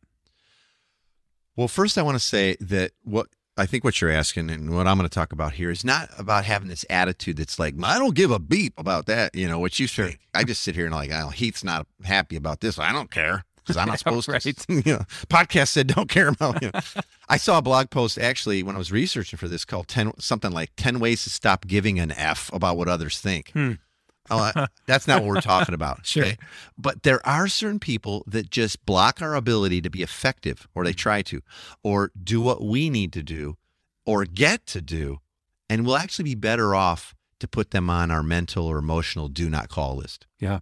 Well, 1.55 1.67
first, 1.67 1.97
I 1.97 2.01
want 2.01 2.15
to 2.15 2.23
say 2.23 2.55
that 2.59 2.91
what 3.03 3.27
I 3.57 3.65
think 3.65 3.83
what 3.85 4.01
you're 4.01 4.11
asking 4.11 4.49
and 4.49 4.75
what 4.75 4.85
I'm 4.87 4.97
going 4.97 5.07
to 5.09 5.13
talk 5.13 5.31
about 5.31 5.53
here 5.53 5.71
is 5.71 5.85
not 5.85 6.09
about 6.17 6.43
having 6.43 6.67
this 6.67 6.83
attitude 6.89 7.37
that's 7.37 7.57
like, 7.57 7.73
I 7.81 7.97
don't 7.97 8.13
give 8.13 8.29
a 8.31 8.39
beep 8.39 8.73
about 8.77 9.05
that, 9.05 9.33
you 9.33 9.47
know, 9.47 9.59
what 9.59 9.79
you 9.79 9.87
think. 9.87 10.19
I 10.33 10.43
just 10.43 10.61
sit 10.61 10.75
here 10.75 10.85
and 10.85 10.93
like, 10.93 11.11
oh, 11.13 11.29
Heath's 11.29 11.63
not 11.63 11.87
happy 12.03 12.35
about 12.35 12.59
this. 12.59 12.77
I 12.77 12.91
don't 12.91 13.09
care 13.09 13.45
because 13.55 13.77
I'm 13.77 13.87
not 13.87 13.99
supposed 13.99 14.27
Right. 14.27 14.41
to. 14.41 14.53
You 14.85 14.93
know, 14.93 15.05
podcast 15.29 15.69
said 15.69 15.87
don't 15.87 16.09
care 16.09 16.27
about 16.27 16.61
you. 16.61 16.69
know. 16.73 16.79
I 17.29 17.37
saw 17.37 17.57
a 17.59 17.61
blog 17.61 17.89
post 17.91 18.19
actually 18.19 18.61
when 18.61 18.75
I 18.75 18.77
was 18.77 18.91
researching 18.91 19.37
for 19.37 19.47
this 19.47 19.63
called 19.63 19.87
10, 19.87 20.19
something 20.19 20.51
like 20.51 20.71
10 20.75 20.99
ways 20.99 21.23
to 21.23 21.29
stop 21.29 21.65
giving 21.65 21.97
an 21.97 22.11
F 22.11 22.51
about 22.51 22.75
what 22.75 22.89
others 22.89 23.19
think. 23.19 23.51
Hmm. 23.51 23.73
Oh, 24.29 24.39
I- 24.39 24.67
that's 24.85 25.07
not 25.07 25.21
what 25.21 25.29
we're 25.29 25.41
talking 25.41 25.75
about. 25.75 25.99
Sure. 26.05 26.23
okay? 26.25 26.37
But 26.77 27.03
there 27.03 27.25
are 27.27 27.47
certain 27.47 27.79
people 27.79 28.23
that 28.27 28.49
just 28.49 28.85
block 28.85 29.21
our 29.21 29.35
ability 29.35 29.81
to 29.81 29.89
be 29.89 30.01
effective, 30.01 30.67
or 30.75 30.83
they 30.83 30.93
try 30.93 31.21
to, 31.23 31.41
or 31.83 32.11
do 32.21 32.41
what 32.41 32.63
we 32.63 32.89
need 32.89 33.13
to 33.13 33.23
do, 33.23 33.57
or 34.05 34.25
get 34.25 34.65
to 34.67 34.81
do. 34.81 35.19
And 35.69 35.85
we'll 35.85 35.97
actually 35.97 36.25
be 36.25 36.35
better 36.35 36.75
off 36.75 37.15
to 37.39 37.47
put 37.47 37.71
them 37.71 37.89
on 37.89 38.11
our 38.11 38.23
mental 38.23 38.65
or 38.65 38.77
emotional 38.77 39.27
do 39.27 39.49
not 39.49 39.67
call 39.69 39.95
list. 39.97 40.25
Yeah. 40.39 40.59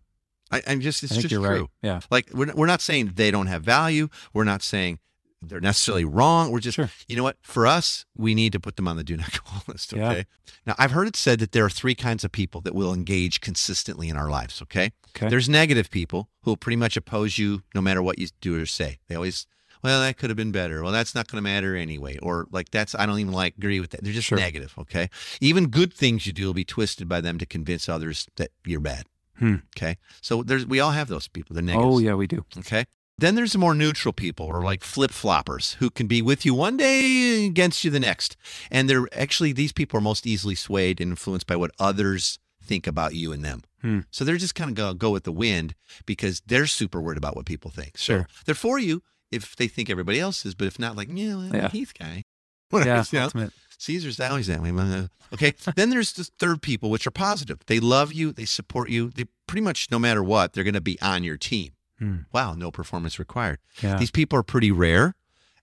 I, 0.51 0.61
I'm 0.67 0.81
just, 0.81 1.03
it's 1.03 1.15
just 1.15 1.29
true. 1.29 1.41
right. 1.43 1.63
Yeah. 1.81 1.99
Like, 2.11 2.29
we're, 2.33 2.53
we're 2.53 2.67
not 2.67 2.81
saying 2.81 3.13
they 3.15 3.31
don't 3.31 3.47
have 3.47 3.63
value. 3.63 4.07
We're 4.33 4.43
not 4.43 4.61
saying 4.61 4.99
they're 5.47 5.59
necessarily 5.61 6.05
wrong. 6.05 6.51
We're 6.51 6.59
just, 6.59 6.75
Sure. 6.75 6.89
you 7.07 7.15
know 7.15 7.23
what? 7.23 7.37
For 7.41 7.65
us, 7.67 8.05
we 8.15 8.33
need 8.35 8.51
to 8.53 8.59
put 8.59 8.75
them 8.75 8.87
on 8.87 8.97
the 8.97 9.03
do 9.03 9.17
not 9.17 9.31
call 9.43 9.63
list. 9.67 9.93
Yeah. 9.93 10.11
Okay. 10.11 10.25
Now, 10.65 10.75
I've 10.77 10.91
heard 10.91 11.07
it 11.07 11.15
said 11.15 11.39
that 11.39 11.51
there 11.51 11.65
are 11.65 11.69
three 11.69 11.95
kinds 11.95 12.23
of 12.23 12.31
people 12.31 12.61
that 12.61 12.73
will 12.75 12.93
engage 12.93 13.41
consistently 13.41 14.09
in 14.09 14.17
our 14.17 14.29
lives. 14.29 14.61
Okay. 14.61 14.91
Okay. 15.15 15.29
There's 15.29 15.47
negative 15.49 15.89
people 15.91 16.29
who 16.43 16.51
will 16.51 16.57
pretty 16.57 16.77
much 16.77 16.97
oppose 16.97 17.37
you 17.37 17.63
no 17.75 17.81
matter 17.81 18.01
what 18.01 18.17
you 18.19 18.27
do 18.41 18.59
or 18.59 18.65
say. 18.65 18.97
They 19.07 19.15
always, 19.15 19.45
well, 19.83 20.01
that 20.01 20.17
could 20.17 20.29
have 20.29 20.37
been 20.37 20.51
better. 20.51 20.81
Well, 20.81 20.91
that's 20.91 21.13
not 21.13 21.27
going 21.27 21.37
to 21.37 21.43
matter 21.43 21.75
anyway. 21.75 22.17
Or 22.23 22.47
like, 22.51 22.71
that's, 22.71 22.95
I 22.95 23.05
don't 23.05 23.19
even 23.19 23.33
like 23.33 23.55
agree 23.57 23.79
with 23.79 23.91
that. 23.91 24.03
They're 24.03 24.13
just 24.13 24.27
Sure. 24.27 24.37
negative. 24.37 24.73
Okay. 24.79 25.09
Even 25.41 25.67
good 25.67 25.93
things 25.93 26.25
you 26.25 26.33
do 26.33 26.47
will 26.47 26.53
be 26.53 26.63
twisted 26.65 27.07
by 27.09 27.21
them 27.21 27.37
to 27.37 27.45
convince 27.45 27.87
others 27.89 28.27
that 28.37 28.49
you're 28.65 28.79
bad. 28.79 29.05
Hmm. 29.37 29.55
Okay. 29.77 29.97
So 30.21 30.41
there's, 30.43 30.65
we 30.65 30.79
all 30.79 30.91
have 30.91 31.09
those 31.09 31.27
people. 31.27 31.53
They're 31.55 31.63
negative. 31.63 31.85
Oh 31.87 31.99
yeah, 31.99 32.13
we 32.13 32.27
do. 32.27 32.45
Okay. 32.59 32.85
Then 33.17 33.35
there's 33.35 33.51
the 33.53 33.59
more 33.59 33.75
neutral 33.75 34.11
people 34.13 34.45
or 34.47 34.61
like 34.63 34.83
flip 34.83 35.11
floppers 35.11 35.75
who 35.75 35.89
can 35.89 36.07
be 36.07 36.21
with 36.21 36.45
you 36.45 36.53
one 36.53 36.77
day 36.77 37.45
against 37.45 37.83
you 37.83 37.91
the 37.91 37.99
next. 37.99 38.35
And 38.71 38.89
they're 38.89 39.07
actually, 39.13 39.53
these 39.53 39.71
people 39.71 39.97
are 39.97 40.01
most 40.01 40.25
easily 40.25 40.55
swayed 40.55 40.99
and 40.99 41.11
influenced 41.11 41.45
by 41.47 41.55
what 41.55 41.71
others 41.79 42.39
think 42.61 42.87
about 42.87 43.13
you 43.13 43.31
and 43.31 43.43
them. 43.45 43.63
Hmm. 43.81 43.99
So 44.09 44.23
they're 44.25 44.37
just 44.37 44.55
kind 44.55 44.69
of 44.71 44.75
to 44.77 44.97
go 44.97 45.11
with 45.11 45.25
the 45.25 45.31
wind 45.31 45.75
because 46.05 46.41
they're 46.47 46.65
super 46.65 47.01
worried 47.01 47.17
about 47.17 47.35
what 47.35 47.45
people 47.45 47.69
think. 47.69 47.97
So 47.97 48.03
Sure. 48.13 48.27
they're 48.45 48.55
for 48.55 48.79
you 48.79 49.03
if 49.31 49.55
they 49.55 49.67
think 49.67 49.89
everybody 49.89 50.19
else 50.19 50.45
is, 50.45 50.55
but 50.55 50.67
if 50.67 50.79
not, 50.79 50.95
like, 50.95 51.09
yeah, 51.11 51.35
well, 51.35 51.49
Yeah. 51.53 51.69
Heath 51.69 51.93
guy. 51.97 52.23
Yeah, 52.71 53.03
You 53.11 53.19
know? 53.19 53.25
ultimate. 53.25 53.53
Caesar's 53.77 54.19
always 54.19 54.47
that 54.47 54.61
way. 54.61 54.71
Uh, 54.71 55.07
Okay. 55.33 55.53
then 55.75 55.89
there's 55.89 56.13
the 56.13 56.23
third 56.23 56.61
people, 56.61 56.89
which 56.89 57.05
are 57.05 57.11
positive. 57.11 57.59
They 57.67 57.79
love 57.79 58.13
you. 58.13 58.31
They 58.31 58.45
support 58.45 58.89
you. 58.89 59.09
They 59.09 59.25
pretty 59.47 59.61
much, 59.61 59.89
no 59.91 59.99
matter 59.99 60.23
what, 60.23 60.53
they're 60.53 60.63
going 60.63 60.73
to 60.75 60.81
be 60.81 60.99
on 61.01 61.23
your 61.23 61.37
team. 61.37 61.73
Hmm. 62.03 62.17
Wow, 62.33 62.53
no 62.53 62.71
performance 62.71 63.17
required. 63.19 63.59
Yeah. 63.81 63.97
These 63.97 64.11
people 64.11 64.37
are 64.39 64.43
pretty 64.43 64.71
rare. 64.71 65.15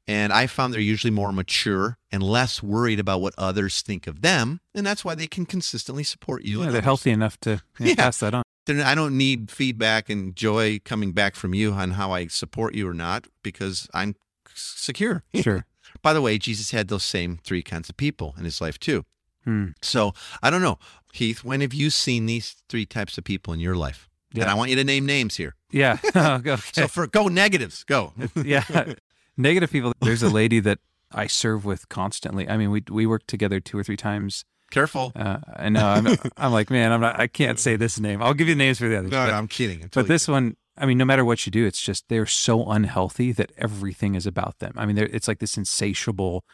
And 0.08 0.32
I 0.32 0.46
found 0.48 0.72
they're 0.74 0.80
usually 0.80 1.10
more 1.12 1.30
mature 1.32 1.98
and 2.10 2.22
less 2.22 2.62
worried 2.62 2.98
about 2.98 3.20
what 3.20 3.34
others 3.38 3.80
think 3.82 4.06
of 4.06 4.22
them. 4.22 4.60
And 4.74 4.84
that's 4.84 5.04
why 5.04 5.14
they 5.14 5.26
can 5.28 5.46
consistently 5.46 6.02
support 6.02 6.42
you. 6.42 6.58
yeah, 6.58 6.64
they're 6.64 6.68
others. 6.78 6.84
healthy 6.84 7.10
enough 7.10 7.38
to 7.40 7.62
yeah, 7.78 7.86
Yeah. 7.88 7.94
pass 7.96 8.18
that 8.18 8.34
on. 8.34 8.42
Then 8.66 8.80
I 8.80 8.94
don't 8.94 9.16
need 9.16 9.50
feedback 9.50 10.08
and 10.10 10.34
joy 10.34 10.80
coming 10.84 11.12
back 11.12 11.34
from 11.36 11.54
you 11.54 11.72
on 11.72 11.92
how 11.92 12.12
I 12.12 12.26
support 12.26 12.74
you 12.74 12.88
or 12.88 12.94
not 12.94 13.26
because 13.42 13.88
I'm 13.94 14.14
secure. 14.54 15.22
Sure. 15.34 15.64
By 16.02 16.12
the 16.12 16.22
way, 16.22 16.38
Jesus 16.38 16.70
had 16.70 16.88
those 16.88 17.04
same 17.04 17.38
three 17.44 17.62
kinds 17.62 17.88
of 17.88 17.96
people 17.96 18.34
in 18.38 18.44
his 18.44 18.60
life 18.60 18.78
too. 18.78 19.04
Hmm. 19.44 19.68
So 19.82 20.12
I 20.42 20.48
don't 20.50 20.62
know, 20.62 20.78
Heath, 21.12 21.42
when 21.44 21.60
have 21.60 21.74
you 21.74 21.90
seen 21.90 22.26
these 22.26 22.56
three 22.68 22.86
types 22.86 23.18
of 23.18 23.24
people 23.24 23.52
in 23.52 23.60
your 23.60 23.74
life? 23.76 24.08
And 24.34 24.44
I 24.44 24.54
want 24.54 24.70
you 24.70 24.76
to 24.76 24.84
name 24.84 25.04
names 25.06 25.36
here. 25.36 25.56
Yeah. 25.70 25.98
okay. 26.16 26.56
So 26.72 26.88
for 26.88 27.06
go 27.06 27.28
negatives, 27.28 27.84
go. 27.84 28.12
yeah. 28.44 28.94
Negative 29.36 29.70
people. 29.70 29.92
There's 30.00 30.22
a 30.22 30.28
lady 30.28 30.60
that 30.60 30.78
I 31.12 31.26
serve 31.26 31.64
with 31.64 31.88
constantly. 31.88 32.48
I 32.48 32.56
mean, 32.56 32.70
we 32.70 32.82
we 32.90 33.06
work 33.06 33.26
together 33.26 33.60
two 33.60 33.78
or 33.78 33.84
three 33.84 33.96
times. 33.96 34.44
Careful. 34.70 35.12
Uh, 35.16 35.38
I 35.56 35.68
know. 35.68 35.84
I'm, 35.84 36.06
I'm 36.36 36.52
like, 36.52 36.70
man, 36.70 36.92
I'm 36.92 37.00
not. 37.00 37.18
I 37.18 37.26
can't 37.26 37.58
say 37.58 37.74
this 37.74 37.98
name. 37.98 38.22
I'll 38.22 38.34
give 38.34 38.48
you 38.48 38.54
names 38.54 38.78
for 38.78 38.88
the 38.88 38.98
others. 38.98 39.10
No, 39.10 39.24
but, 39.24 39.30
no, 39.30 39.34
I'm 39.34 39.48
kidding. 39.48 39.82
I'm 39.82 39.90
but 39.92 40.06
this 40.06 40.28
one, 40.28 40.56
I 40.78 40.86
mean, 40.86 40.96
no 40.96 41.04
matter 41.04 41.24
what 41.24 41.44
you 41.44 41.50
do, 41.50 41.66
it's 41.66 41.80
just 41.80 42.08
they're 42.08 42.26
so 42.26 42.70
unhealthy 42.70 43.32
that 43.32 43.50
everything 43.58 44.14
is 44.14 44.26
about 44.26 44.60
them. 44.60 44.72
I 44.76 44.86
mean, 44.86 44.96
it's 44.96 45.26
like 45.26 45.40
this 45.40 45.56
insatiable 45.56 46.44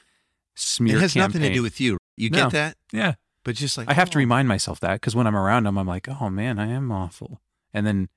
smear. 0.55 0.97
It 0.97 1.01
has 1.01 1.15
nothing 1.17 1.43
to 1.43 1.53
do 1.53 1.63
with 1.63 1.81
you. 1.81 1.99
You 2.17 2.31
No. 2.31 2.45
get 2.45 2.53
that? 2.53 2.77
Yeah. 2.93 3.15
But 3.45 3.55
just 3.55 3.79
like 3.79 3.89
I 3.89 3.93
have 3.93 4.11
to 4.11 4.19
oh, 4.19 4.21
remind 4.21 4.49
myself 4.49 4.81
that 4.81 4.95
because 4.95 5.15
when 5.15 5.27
I'm 5.27 5.37
around 5.37 5.65
them, 5.65 5.79
I'm 5.79 5.87
like, 5.87 6.09
oh 6.09 6.29
man, 6.31 6.59
I 6.59 6.67
am 6.67 6.91
awful. 6.91 7.41
And 7.73 7.87
then 7.87 8.09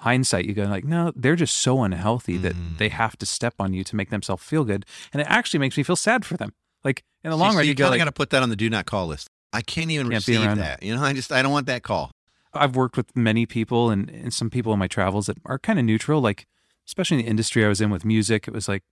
hindsight, 0.00 0.44
you 0.44 0.54
go 0.54 0.64
like, 0.64 0.84
no, 0.84 1.12
they're 1.16 1.36
just 1.36 1.56
so 1.56 1.82
unhealthy 1.82 2.36
that 2.38 2.54
Mm. 2.54 2.78
they 2.78 2.88
have 2.88 3.16
to 3.18 3.26
step 3.26 3.54
on 3.58 3.72
you 3.72 3.82
to 3.84 3.96
make 3.96 4.10
themselves 4.10 4.42
feel 4.42 4.64
good, 4.64 4.84
and 5.12 5.20
it 5.22 5.26
actually 5.28 5.60
makes 5.60 5.76
me 5.76 5.82
feel 5.82 5.96
sad 5.96 6.24
for 6.24 6.36
them. 6.36 6.52
Like 6.84 7.02
in 7.24 7.30
the 7.30 7.36
long 7.36 7.52
so 7.52 7.56
run, 7.58 7.64
you 7.64 7.70
you 7.70 7.74
go 7.74 7.84
kind 7.84 7.88
of 7.88 7.90
like, 7.92 7.98
got 8.00 8.04
to 8.04 8.12
put 8.12 8.30
that 8.30 8.42
on 8.42 8.50
the 8.50 8.56
do 8.56 8.68
not 8.70 8.86
call 8.86 9.06
list. 9.06 9.28
I 9.52 9.62
can't 9.62 9.90
even 9.90 10.08
Can't 10.10 10.26
receive 10.26 10.56
that. 10.56 10.82
You 10.82 10.94
know, 10.96 11.02
I 11.02 11.12
just 11.12 11.32
I 11.32 11.42
don't 11.42 11.52
want 11.52 11.66
that 11.66 11.82
call. 11.82 12.10
I've 12.52 12.76
worked 12.76 12.96
with 12.96 13.14
many 13.16 13.44
people 13.46 13.90
and, 13.90 14.08
and 14.10 14.32
some 14.32 14.50
people 14.50 14.72
in 14.72 14.78
my 14.78 14.86
travels 14.86 15.26
that 15.26 15.36
are 15.44 15.58
kind 15.58 15.78
of 15.78 15.84
neutral, 15.84 16.20
like 16.20 16.46
especially 16.86 17.18
in 17.18 17.24
the 17.24 17.30
industry 17.30 17.64
I 17.64 17.68
was 17.68 17.80
in 17.80 17.90
with 17.90 18.04
music. 18.04 18.46
It 18.48 18.54
was 18.54 18.68
like, 18.68 18.82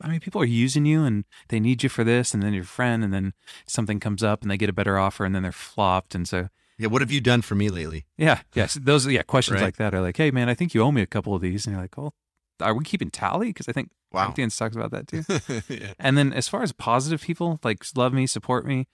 I 0.00 0.08
mean, 0.08 0.18
people 0.20 0.40
are 0.40 0.46
using 0.46 0.84
you 0.86 1.04
and 1.04 1.24
they 1.48 1.60
need 1.60 1.82
you 1.82 1.88
for 1.88 2.02
this, 2.04 2.34
and 2.34 2.42
then 2.42 2.52
your 2.54 2.64
friend, 2.64 3.04
and 3.04 3.12
then 3.12 3.32
something 3.66 4.00
comes 4.00 4.22
up 4.22 4.42
and 4.42 4.50
they 4.50 4.56
get 4.56 4.68
a 4.68 4.72
better 4.72 4.98
offer, 4.98 5.24
and 5.24 5.34
then 5.34 5.42
they're 5.42 5.52
flopped, 5.52 6.14
and 6.14 6.26
so 6.26 6.48
Yeah, 6.78 6.88
what 6.88 7.02
have 7.02 7.12
you 7.12 7.20
done 7.20 7.42
for 7.42 7.54
me 7.54 7.68
lately? 7.70 8.04
Yeah, 8.18 8.40
yes. 8.54 8.74
Those 8.74 9.06
yeah 9.06 9.22
questions 9.22 9.56
Right. 9.60 9.66
like 9.66 9.76
that 9.76 9.94
are 9.94 10.00
like, 10.00 10.16
hey 10.16 10.30
man, 10.30 10.48
I 10.48 10.54
think 10.54 10.74
you 10.74 10.82
owe 10.82 10.92
me 10.92 11.02
a 11.02 11.06
couple 11.06 11.34
of 11.34 11.40
these, 11.42 11.66
and 11.66 11.74
you're 11.74 11.82
like, 11.82 11.96
well, 11.96 12.14
are 12.60 12.74
we 12.74 12.84
keeping 12.84 13.10
tally? 13.10 13.48
Because 13.48 13.68
I 13.68 13.72
think 13.72 13.90
Wow. 14.12 14.22
Corinthians 14.26 14.56
talks 14.56 14.76
about 14.76 14.92
that 14.92 15.08
too. 15.08 15.24
yeah. 15.74 15.94
and 15.98 16.16
then 16.16 16.32
as 16.32 16.46
far 16.46 16.62
as 16.62 16.70
positive 16.72 17.20
people, 17.20 17.58
like 17.64 17.84
love 17.96 18.12
me, 18.12 18.26
support 18.28 18.64
me. 18.64 18.86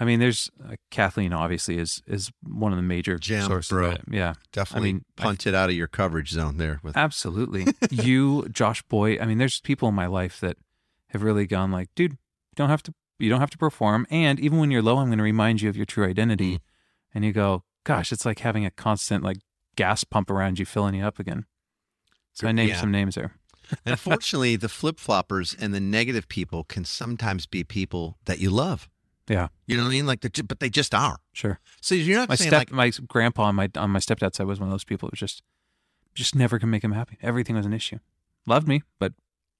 I 0.00 0.06
mean, 0.06 0.20
there's 0.20 0.50
uh, 0.66 0.76
Kathleen. 0.90 1.34
Obviously, 1.34 1.76
is 1.76 2.02
is 2.06 2.32
one 2.42 2.72
of 2.72 2.76
the 2.76 2.82
major 2.82 3.18
Gem, 3.18 3.46
sources. 3.46 3.68
bro. 3.68 3.96
Yeah, 4.10 4.34
Definitely 4.50 4.88
I 4.88 4.92
mean, 4.94 5.04
I- 5.18 5.22
punted 5.22 5.54
out 5.54 5.68
of 5.68 5.76
your 5.76 5.86
coverage 5.86 6.30
zone 6.30 6.56
there 6.56 6.80
with 6.82 6.96
absolutely. 6.96 7.66
you, 7.90 8.48
Josh 8.50 8.82
Boy. 8.84 9.18
I 9.20 9.26
mean, 9.26 9.36
there's 9.36 9.60
people 9.60 9.88
in 9.90 9.94
my 9.94 10.06
life 10.06 10.40
that 10.40 10.56
have 11.08 11.22
really 11.22 11.46
gone 11.46 11.70
like, 11.70 11.90
dude, 11.94 12.12
you 12.12 12.18
don't 12.56 12.70
have 12.70 12.82
to. 12.84 12.94
You 13.18 13.28
don't 13.28 13.40
have 13.40 13.50
to 13.50 13.58
perform. 13.58 14.06
And 14.10 14.40
even 14.40 14.58
when 14.58 14.70
you're 14.70 14.82
low, 14.82 14.96
I'm 14.98 15.06
going 15.08 15.18
to 15.18 15.22
remind 15.24 15.60
you 15.60 15.68
of 15.68 15.76
your 15.76 15.86
true 15.86 16.06
identity. 16.08 16.54
Mm. 16.54 16.60
And 17.14 17.24
you 17.24 17.32
go, 17.32 17.64
gosh, 17.84 18.12
it's 18.12 18.24
like 18.24 18.40
having 18.40 18.64
a 18.64 18.70
constant 18.70 19.22
like 19.22 19.38
gas 19.76 20.04
pump 20.04 20.30
around 20.30 20.58
you, 20.58 20.64
filling 20.64 20.94
you 20.94 21.04
up 21.04 21.18
again. 21.18 21.46
So 22.32 22.48
I 22.48 22.52
named 22.52 22.70
Yeah. 22.70 22.80
some 22.80 22.90
names 22.90 23.14
there. 23.14 23.36
Unfortunately, 23.86 24.56
the 24.56 24.68
flip 24.68 24.96
floppers 24.96 25.56
and 25.58 25.72
the 25.72 25.80
negative 25.80 26.28
people 26.28 26.64
can 26.64 26.84
sometimes 26.84 27.46
be 27.46 27.64
people 27.64 28.18
that 28.24 28.38
you 28.38 28.50
love. 28.50 28.88
Yeah. 29.28 29.48
You 29.66 29.76
know 29.76 29.84
what 29.84 29.90
I 29.90 29.92
mean? 29.92 30.06
Like, 30.06 30.20
they're 30.20 30.44
but 30.44 30.60
they 30.60 30.68
just 30.68 30.94
are. 30.94 31.18
Sure. 31.32 31.58
So 31.80 31.94
you're 31.94 32.18
not 32.18 32.28
My 32.28 32.34
saying 32.34 32.50
step, 32.50 32.60
like, 32.60 32.72
my 32.72 32.90
grandpa 33.06 33.44
on 33.44 33.54
my 33.54 33.70
on 33.76 33.90
my 33.90 33.98
stepdad's 34.00 34.36
side 34.36 34.46
was 34.46 34.58
one 34.60 34.68
of 34.68 34.72
those 34.72 34.84
people. 34.84 35.08
It 35.08 35.12
was 35.12 35.20
just, 35.20 35.42
just 36.14 36.34
never 36.34 36.58
can 36.58 36.70
make 36.70 36.82
him 36.84 36.92
happy. 36.92 37.18
Everything 37.22 37.56
was 37.56 37.64
an 37.64 37.72
issue. 37.72 37.98
Loved 38.46 38.66
me, 38.68 38.82
but 38.98 39.12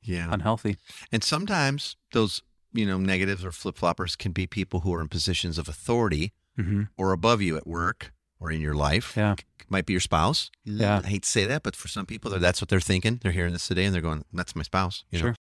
yeah. 0.03 0.29
unhealthy. 0.31 0.77
And 1.13 1.23
sometimes 1.23 1.97
those, 2.13 2.43
you 2.73 2.85
know, 2.85 2.99
negatives 2.99 3.45
or 3.45 3.53
flip 3.53 3.77
floppers 3.77 4.19
can 4.19 4.33
be 4.33 4.47
people 4.47 4.81
who 4.81 4.93
are 4.93 5.01
in 5.01 5.09
positions 5.09 5.59
of 5.59 5.69
authority 5.69 6.33
hmm 6.57 6.83
or 6.97 7.13
above 7.13 7.41
you 7.43 7.57
at 7.57 7.67
work 7.67 8.13
or 8.41 8.51
in 8.51 8.61
your 8.61 8.75
life. 8.75 9.15
Yeah. 9.17 9.37
Might 9.69 9.87
be 9.87 9.93
your 9.95 10.01
spouse. 10.01 10.51
Yeah. 10.65 11.01
I 11.05 11.07
hate 11.09 11.23
to 11.23 11.29
say 11.29 11.45
that, 11.47 11.63
but 11.63 11.75
for 11.77 11.89
some 11.89 12.05
people, 12.07 12.31
that's 12.39 12.61
what 12.61 12.69
they're 12.69 12.81
thinking. 12.81 13.19
They're 13.23 13.33
hearing 13.33 13.53
this 13.55 13.67
today 13.69 13.85
and 13.87 13.95
they're 13.95 14.03
going, 14.03 14.25
that's 14.33 14.55
my 14.55 14.63
spouse. 14.63 15.05
You 15.11 15.19
know? 15.19 15.25
Sure. 15.27 15.37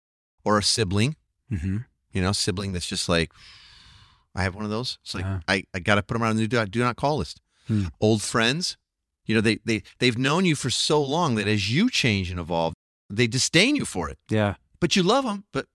Or 0.43 0.57
a 0.57 0.63
sibling, 0.63 1.15
hmm 1.49 1.77
you 2.13 2.21
know, 2.21 2.31
sibling 2.31 2.71
that's 2.73 2.87
just 2.87 3.07
like, 3.09 3.31
I 4.35 4.41
have 4.43 4.55
one 4.55 4.63
of 4.63 4.71
those. 4.71 4.97
It's 5.03 5.13
like, 5.13 5.23
Yeah. 5.25 5.39
I, 5.47 5.63
I 5.73 5.79
got 5.79 5.95
to 5.95 6.03
put 6.03 6.13
them 6.15 6.23
on 6.23 6.35
the 6.35 6.47
do 6.47 6.57
not, 6.57 6.71
do 6.71 6.79
not 6.79 6.95
call 6.95 7.17
list. 7.17 7.41
Hmm. 7.67 7.85
Old 8.01 8.21
friends, 8.21 8.75
you 9.25 9.35
know, 9.35 9.41
they, 9.41 9.59
they, 9.65 9.83
they've 9.99 10.17
known 10.17 10.45
you 10.45 10.55
for 10.55 10.69
so 10.69 11.01
long 11.01 11.35
that 11.35 11.47
as 11.47 11.71
you 11.71 11.89
change 11.89 12.31
and 12.31 12.39
evolve, 12.39 12.73
they 13.09 13.27
disdain 13.27 13.75
you 13.75 13.85
for 13.85 14.09
it. 14.09 14.17
Yeah. 14.29 14.55
but 14.79 14.95
you 14.95 15.03
love 15.03 15.25
them. 15.25 15.43
But 15.51 15.67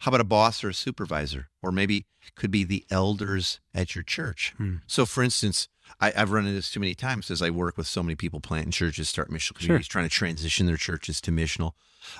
how 0.00 0.10
about 0.10 0.20
a 0.20 0.24
boss 0.24 0.62
or 0.64 0.68
a 0.68 0.74
supervisor, 0.74 1.48
or 1.62 1.72
maybe 1.72 2.04
could 2.34 2.50
be 2.50 2.64
the 2.64 2.84
elders 2.90 3.60
at 3.74 3.94
your 3.94 4.04
church? 4.04 4.52
Hmm. 4.56 4.76
So, 4.86 5.06
for 5.06 5.22
instance, 5.22 5.68
I, 6.00 6.12
I've 6.16 6.30
run 6.32 6.44
into 6.44 6.54
this 6.56 6.70
too 6.70 6.80
many 6.80 6.94
times 6.94 7.30
as 7.30 7.42
I 7.42 7.50
work 7.50 7.76
with 7.76 7.86
so 7.86 8.02
many 8.02 8.14
people 8.14 8.40
planting 8.40 8.70
churches, 8.72 9.08
start 9.08 9.30
missional 9.30 9.58
Sure. 9.58 9.66
communities, 9.66 9.88
trying 9.88 10.08
to 10.08 10.14
transition 10.14 10.66
their 10.66 10.76
churches 10.76 11.20
to 11.22 11.30
missional. 11.32 11.72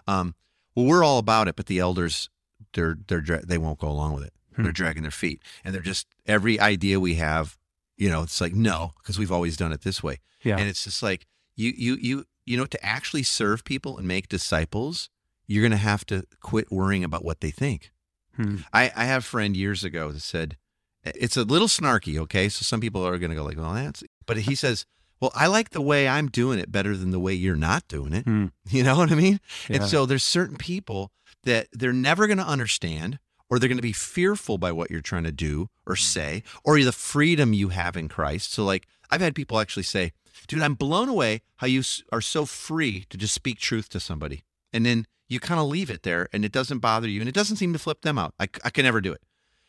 Um, 0.07 0.35
well, 0.75 0.87
we're 0.87 1.05
all 1.05 1.19
about 1.19 1.49
it, 1.49 1.57
but 1.57 1.67
the 1.67 1.79
elders, 1.79 2.29
they're 2.75 2.97
they're 3.09 3.21
dra- 3.21 3.45
they 3.47 3.59
won't 3.59 3.79
go 3.79 3.89
along 3.89 4.15
with 4.15 4.25
it. 4.25 4.33
Hmm. 4.57 4.63
They're 4.65 4.73
dragging 4.73 5.03
their 5.03 5.11
feet, 5.11 5.43
and 5.65 5.75
they're 5.75 5.83
just 5.83 6.07
every 6.27 6.59
idea 6.61 6.99
we 7.01 7.15
have, 7.17 7.59
you 7.97 8.09
know, 8.11 8.23
it's 8.23 8.41
like 8.41 8.53
no, 8.55 8.93
because 8.99 9.19
we've 9.19 9.33
always 9.33 9.57
done 9.57 9.73
it 9.73 9.83
this 9.83 10.03
way. 10.03 10.19
Yeah. 10.43 10.57
And 10.59 10.69
it's 10.69 10.85
just 10.85 11.03
like 11.03 11.27
you 11.57 11.73
you 11.77 11.95
you 12.01 12.25
you 12.45 12.57
know 12.57 12.67
to 12.67 12.85
actually 12.85 13.23
serve 13.23 13.65
people 13.65 13.97
and 13.99 14.07
make 14.09 14.29
disciples, 14.29 15.09
you're 15.51 15.63
going 15.63 15.73
to 15.73 15.77
have 15.77 16.07
to 16.07 16.23
quit 16.41 16.71
worrying 16.71 17.03
about 17.03 17.25
what 17.25 17.41
they 17.41 17.51
think. 17.51 17.91
Hmm. 18.37 18.59
I 18.73 18.93
I 18.95 19.05
have 19.07 19.23
a 19.23 19.27
friend 19.27 19.57
years 19.57 19.83
ago 19.83 20.13
that 20.13 20.23
said 20.23 20.57
it's 21.03 21.37
a 21.37 21.43
little 21.43 21.67
snarky, 21.67 22.19
okay? 22.19 22.49
So 22.49 22.63
some 22.63 22.81
people 22.81 23.05
are 23.05 23.19
going 23.19 23.31
to 23.31 23.37
go 23.37 23.43
like, 23.43 23.59
"Well, 23.59 23.75
that's," 23.75 24.05
but 24.27 24.37
he 24.37 24.55
says, 24.55 24.87
"Well, 25.21 25.33
I 25.35 25.49
like 25.49 25.71
the 25.71 25.81
way 25.81 26.07
I'm 26.07 26.29
doing 26.29 26.61
it 26.61 26.71
better 26.71 26.97
than 26.97 27.11
the 27.11 27.19
way 27.19 27.35
you're 27.35 27.57
not 27.57 27.89
doing 27.89 28.13
it." 28.13 28.25
Hmm. 28.25 28.47
You 28.71 28.85
know 28.85 28.97
what 28.97 29.11
I 29.11 29.17
mean? 29.17 29.41
Yeah. 29.69 29.77
And 29.77 29.85
so 29.87 30.07
there's 30.07 30.25
certain 30.25 30.57
people 30.57 31.11
that 31.43 31.67
they're 31.73 31.93
never 31.93 32.29
going 32.29 32.39
to 32.39 32.47
understand 32.47 33.19
or 33.49 33.59
they're 33.59 33.69
going 33.69 33.77
to 33.77 33.83
be 33.83 33.93
fearful 33.93 34.57
by 34.57 34.71
what 34.71 34.89
you're 34.89 35.01
trying 35.01 35.25
to 35.25 35.33
do 35.33 35.69
or 35.85 35.97
say 35.97 36.45
or 36.63 36.81
the 36.81 36.93
freedom 36.93 37.53
you 37.53 37.71
have 37.71 37.97
in 37.97 38.07
Christ. 38.07 38.53
So 38.53 38.65
like 38.65 38.87
I've 39.11 39.21
had 39.21 39.35
people 39.35 39.59
actually 39.59 39.83
say, 39.83 40.13
"Dude, 40.47 40.63
I'm 40.63 40.75
blown 40.75 41.09
away 41.09 41.43
how 41.57 41.67
you 41.67 41.83
are 42.13 42.21
so 42.21 42.47
free 42.47 43.05
to 43.11 43.17
just 43.19 43.35
speak 43.35 43.59
truth 43.59 43.89
to 43.89 43.99
somebody." 43.99 44.45
And 44.73 44.87
then 44.87 45.07
you 45.31 45.41
kind 45.41 45.59
of 45.61 45.67
leave 45.69 45.89
it 45.89 46.03
there 46.03 46.29
and 46.33 46.45
it 46.45 46.53
doesn't 46.53 46.81
bother 46.81 47.09
you 47.09 47.21
and 47.21 47.29
it 47.29 47.35
doesn't 47.35 47.57
seem 47.57 47.73
to 47.73 47.79
flip 47.79 48.03
them 48.03 48.19
out. 48.19 48.35
I, 48.39 48.49
I 48.65 48.69
can 48.71 48.85
never 48.85 49.01
do 49.01 49.13
it. 49.13 49.23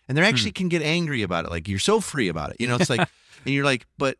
And 0.09 0.17
they 0.17 0.21
actually 0.23 0.51
can 0.51 0.67
get 0.67 0.81
angry 0.81 1.21
about 1.21 1.45
it. 1.45 1.51
Like 1.51 1.69
you're 1.69 1.79
so 1.79 2.01
free 2.01 2.27
about 2.27 2.49
it. 2.49 2.57
You 2.59 2.67
know, 2.67 2.75
it's 2.75 2.89
like, 2.89 2.99
and 3.45 3.53
you're 3.55 3.63
like, 3.63 3.85
but 3.97 4.17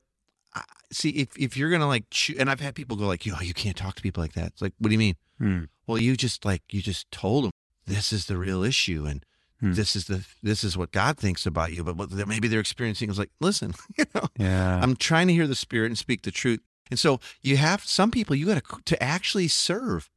I- 0.56 0.64
see, 0.92 1.10
if, 1.10 1.38
if 1.38 1.58
you're 1.58 1.70
going 1.70 1.82
to 1.82 1.88
like, 1.88 2.06
choo- 2.12 2.36
and 2.40 2.50
I've 2.50 2.62
had 2.62 2.76
people 2.76 2.96
go 2.96 3.08
like, 3.08 3.26
yo, 3.26 3.36
you 3.42 3.54
can't 3.54 3.76
talk 3.76 3.96
to 3.96 4.02
people 4.02 4.24
like 4.24 4.34
that. 4.34 4.48
It's 4.48 4.62
like, 4.62 4.74
what 4.80 4.88
do 4.88 4.94
you 4.94 5.00
mean? 5.00 5.16
Hmm. 5.40 5.64
Well, 5.88 5.98
you 5.98 6.16
just 6.16 6.46
like 6.46 6.62
you 6.72 6.82
just 6.82 7.12
told 7.12 7.44
them 7.46 7.52
this 7.88 8.14
is 8.14 8.28
the 8.28 8.38
real 8.38 8.64
issue, 8.64 9.06
and 9.06 9.26
Hmm. 9.60 9.74
this 9.74 9.96
is 9.96 10.06
the 10.06 10.26
this 10.42 10.64
is 10.64 10.78
what 10.78 10.92
God 10.92 11.18
thinks 11.18 11.46
about 11.46 11.74
you. 11.74 11.84
But 11.84 11.98
what 11.98 12.12
they- 12.12 12.24
maybe 12.26 12.48
they're 12.48 12.60
experiencing 12.62 13.10
is 13.10 13.20
like, 13.20 13.32
listen, 13.42 13.74
you 13.98 14.06
know, 14.16 14.28
Yeah. 14.38 14.80
I'm 14.82 14.96
trying 14.96 15.28
to 15.28 15.34
hear 15.34 15.48
the 15.48 15.56
Spirit 15.56 15.88
and 15.88 15.98
speak 15.98 16.22
the 16.22 16.32
truth. 16.32 16.62
And 16.90 17.00
so 17.00 17.20
you 17.42 17.58
have 17.58 17.84
some 17.84 18.12
people 18.12 18.36
you 18.36 18.46
got 18.46 18.64
to 18.64 18.78
to 18.86 19.04
actually 19.04 19.48
serve, 19.50 20.10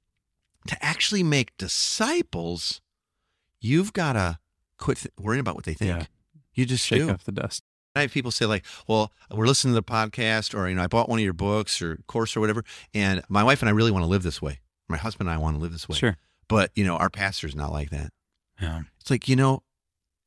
to 0.68 0.84
actually 0.84 1.22
make 1.22 1.56
disciples. 1.58 2.80
You've 3.60 3.92
got 3.92 4.14
to 4.14 4.38
quit 4.78 4.98
th- 4.98 5.12
worrying 5.18 5.40
about 5.40 5.54
what 5.54 5.64
they 5.64 5.74
think. 5.74 5.88
Yeah. 5.90 6.06
You 6.54 6.66
just 6.66 6.86
Shake 6.86 7.00
do. 7.00 7.10
off 7.10 7.24
the 7.24 7.32
dust. 7.32 7.62
I 7.96 8.02
have 8.02 8.12
people 8.12 8.30
say 8.30 8.46
like, 8.46 8.64
"Well, 8.88 9.12
we're 9.30 9.46
listening 9.46 9.72
to 9.74 9.80
the 9.80 9.84
podcast, 9.84 10.54
or 10.58 10.68
you 10.68 10.74
know, 10.74 10.82
I 10.82 10.86
bought 10.88 11.08
one 11.08 11.18
of 11.20 11.24
your 11.24 11.32
books 11.32 11.80
or 11.80 11.98
course 12.08 12.36
or 12.36 12.40
whatever, 12.40 12.64
and 12.92 13.22
my 13.28 13.44
wife 13.44 13.62
and 13.62 13.68
I 13.68 13.72
really 13.72 13.92
want 13.92 14.02
to 14.02 14.08
live 14.08 14.22
this 14.24 14.42
way. 14.42 14.60
My 14.88 14.96
husband 14.96 15.28
and 15.28 15.36
I 15.36 15.40
want 15.40 15.56
to 15.56 15.62
live 15.62 15.72
this 15.72 15.88
way. 15.88 15.96
Sure. 15.96 16.16
But 16.48 16.70
you 16.74 16.84
know, 16.84 16.96
our 16.96 17.08
pastor's 17.10 17.54
not 17.54 17.72
like 17.72 17.90
that. 17.90 18.10
Yeah. 18.60 18.82
It's 19.00 19.10
like 19.10 19.28
you 19.28 19.36
know, 19.36 19.62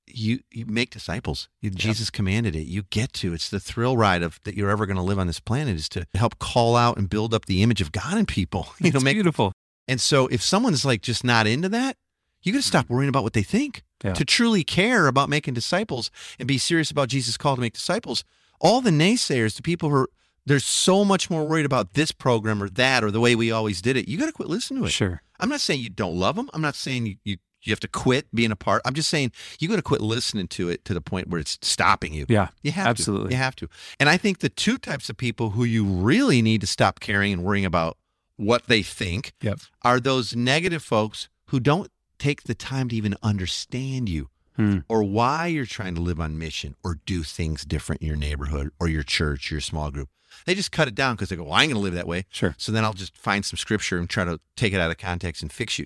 you 0.08 0.39
you 0.50 0.65
make 0.65 0.89
disciples. 0.91 1.50
You, 1.62 1.69
Jesus 1.69 2.10
commanded 2.10 2.56
it. 2.56 2.67
You 2.67 2.84
get 2.89 3.12
to. 3.13 3.34
It's 3.34 3.50
the 3.50 3.60
thrill 3.60 3.97
ride 3.97 4.23
of 4.23 4.39
that 4.45 4.56
you're 4.56 4.69
ever 4.69 4.86
going 4.86 4.97
to 4.97 5.04
live 5.04 5.19
on 5.19 5.28
this 5.28 5.39
planet 5.41 5.76
is 5.76 5.89
to 5.89 6.08
help 6.13 6.39
call 6.39 6.76
out 6.78 6.97
and 6.97 7.10
build 7.10 7.34
up 7.34 7.45
the 7.45 7.62
image 7.63 7.82
of 7.82 7.91
God 7.91 8.17
in 8.17 8.26
people. 8.26 8.67
You 8.80 8.91
know, 8.91 8.97
It's 8.97 9.04
make 9.04 9.15
beautiful. 9.17 9.52
And 9.88 10.02
so 10.02 10.28
if 10.28 10.41
someone's 10.41 10.86
like 10.86 11.02
just 11.02 11.23
not 11.23 11.47
into 11.47 11.69
that, 11.69 11.97
you 12.41 12.54
got 12.54 12.60
to 12.60 12.67
stop 12.67 12.86
mm-hmm. 12.86 12.93
worrying 12.93 13.10
about 13.10 13.23
what 13.23 13.34
they 13.34 13.43
think. 13.43 13.84
Yeah. 14.04 14.13
To 14.13 14.23
truly 14.23 14.63
care 14.63 15.08
about 15.08 15.28
making 15.28 15.56
disciples 15.56 16.12
and 16.38 16.47
be 16.47 16.60
serious 16.60 16.91
about 16.91 17.10
Jesus' 17.10 17.36
call 17.36 17.56
to 17.56 17.62
make 17.62 17.73
disciples, 17.73 18.23
all 18.62 18.80
the 18.80 18.91
naysayers, 18.91 19.56
the 19.56 19.63
people 19.63 19.89
who 19.89 19.95
are 19.95 20.10
There's 20.45 20.65
so 20.65 21.04
much 21.04 21.30
more 21.30 21.45
worried 21.45 21.65
about 21.65 21.93
this 21.93 22.13
program 22.13 22.63
or 22.63 22.69
that 22.69 23.04
or 23.04 23.12
the 23.12 23.19
way 23.19 23.36
we 23.36 23.52
always 23.52 23.82
did 23.82 23.97
it. 23.97 24.08
You 24.08 24.17
got 24.17 24.28
to 24.28 24.32
quit 24.32 24.47
listening 24.47 24.82
to 24.82 24.88
it. 24.88 24.91
Sure. 24.91 25.21
I'm 25.39 25.50
not 25.50 25.60
saying 25.60 25.82
you 25.82 25.89
don't 25.89 26.15
love 26.15 26.38
them. 26.38 26.50
I'm 26.54 26.62
not 26.62 26.76
saying 26.76 27.06
you, 27.06 27.15
you, 27.26 27.38
you 27.63 27.71
have 27.71 27.82
to 27.82 27.88
quit 27.88 28.34
being 28.34 28.52
a 28.52 28.56
part. 28.56 28.82
I'm 28.86 28.93
just 28.93 29.10
saying 29.10 29.34
you 29.60 29.67
got 29.67 29.76
to 29.76 29.82
quit 29.82 30.00
listening 30.00 30.47
to 30.50 30.69
it 30.69 30.86
to 30.86 30.93
the 30.93 31.02
point 31.02 31.28
where 31.28 31.39
it's 31.39 31.58
stopping 31.62 32.13
you. 32.13 32.26
Yeah. 32.30 32.47
You 32.62 32.71
have 32.71 32.88
Absolutely. 32.88 33.30
to. 33.30 33.34
You 33.34 33.38
have 33.41 33.56
to. 33.58 33.67
And 34.00 34.08
I 34.08 34.15
think 34.15 34.39
the 34.39 34.50
two 34.50 34.78
types 34.78 35.10
of 35.10 35.17
people 35.17 35.50
who 35.50 35.65
you 35.65 35.84
really 35.84 36.41
need 36.41 36.62
to 36.62 36.67
stop 36.67 37.02
caring 37.02 37.34
and 37.34 37.43
worrying 37.43 37.65
about 37.65 37.97
what 38.38 38.67
they 38.67 38.82
think 38.84 39.34
Yep. 39.41 39.60
are 39.84 40.00
those 40.00 40.36
negative 40.36 40.84
folks 40.84 41.28
who 41.47 41.60
don't 41.60 41.91
take 42.19 42.43
the 42.43 42.56
time 42.56 42.89
to 42.89 42.95
even 42.95 43.15
understand 43.21 44.08
you 44.10 44.30
Hmm. 44.56 44.80
or 44.89 45.04
why 45.04 45.45
you're 45.47 45.67
trying 45.67 45.93
to 45.93 46.02
live 46.02 46.19
on 46.19 46.36
mission 46.39 46.76
or 46.84 47.00
do 47.06 47.21
things 47.21 47.63
different 47.63 48.02
in 48.02 48.08
your 48.08 48.17
neighborhood 48.17 48.71
or 48.80 48.88
your 48.88 49.04
church, 49.04 49.52
your 49.52 49.62
small 49.62 49.91
group. 49.91 50.10
They 50.47 50.56
just 50.56 50.71
cut 50.71 50.88
it 50.88 50.95
down 50.95 51.15
because 51.15 51.30
they 51.30 51.36
go, 51.36 51.43
well, 51.43 51.54
I 51.54 51.62
ain't 51.63 51.73
going 51.73 51.80
to 51.80 51.84
live 51.84 51.93
that 51.93 52.08
way. 52.08 52.26
Sure. 52.30 52.56
So 52.58 52.71
then 52.71 52.84
I'll 52.84 52.93
just 52.93 53.15
find 53.15 53.45
some 53.45 53.58
scripture 53.58 54.00
and 54.00 54.10
try 54.10 54.23
to 54.23 54.39
take 54.56 54.73
it 54.73 54.80
out 54.80 54.89
of 54.89 54.97
context 54.97 55.43
and 55.43 55.52
fix 55.52 55.78
you. 55.78 55.86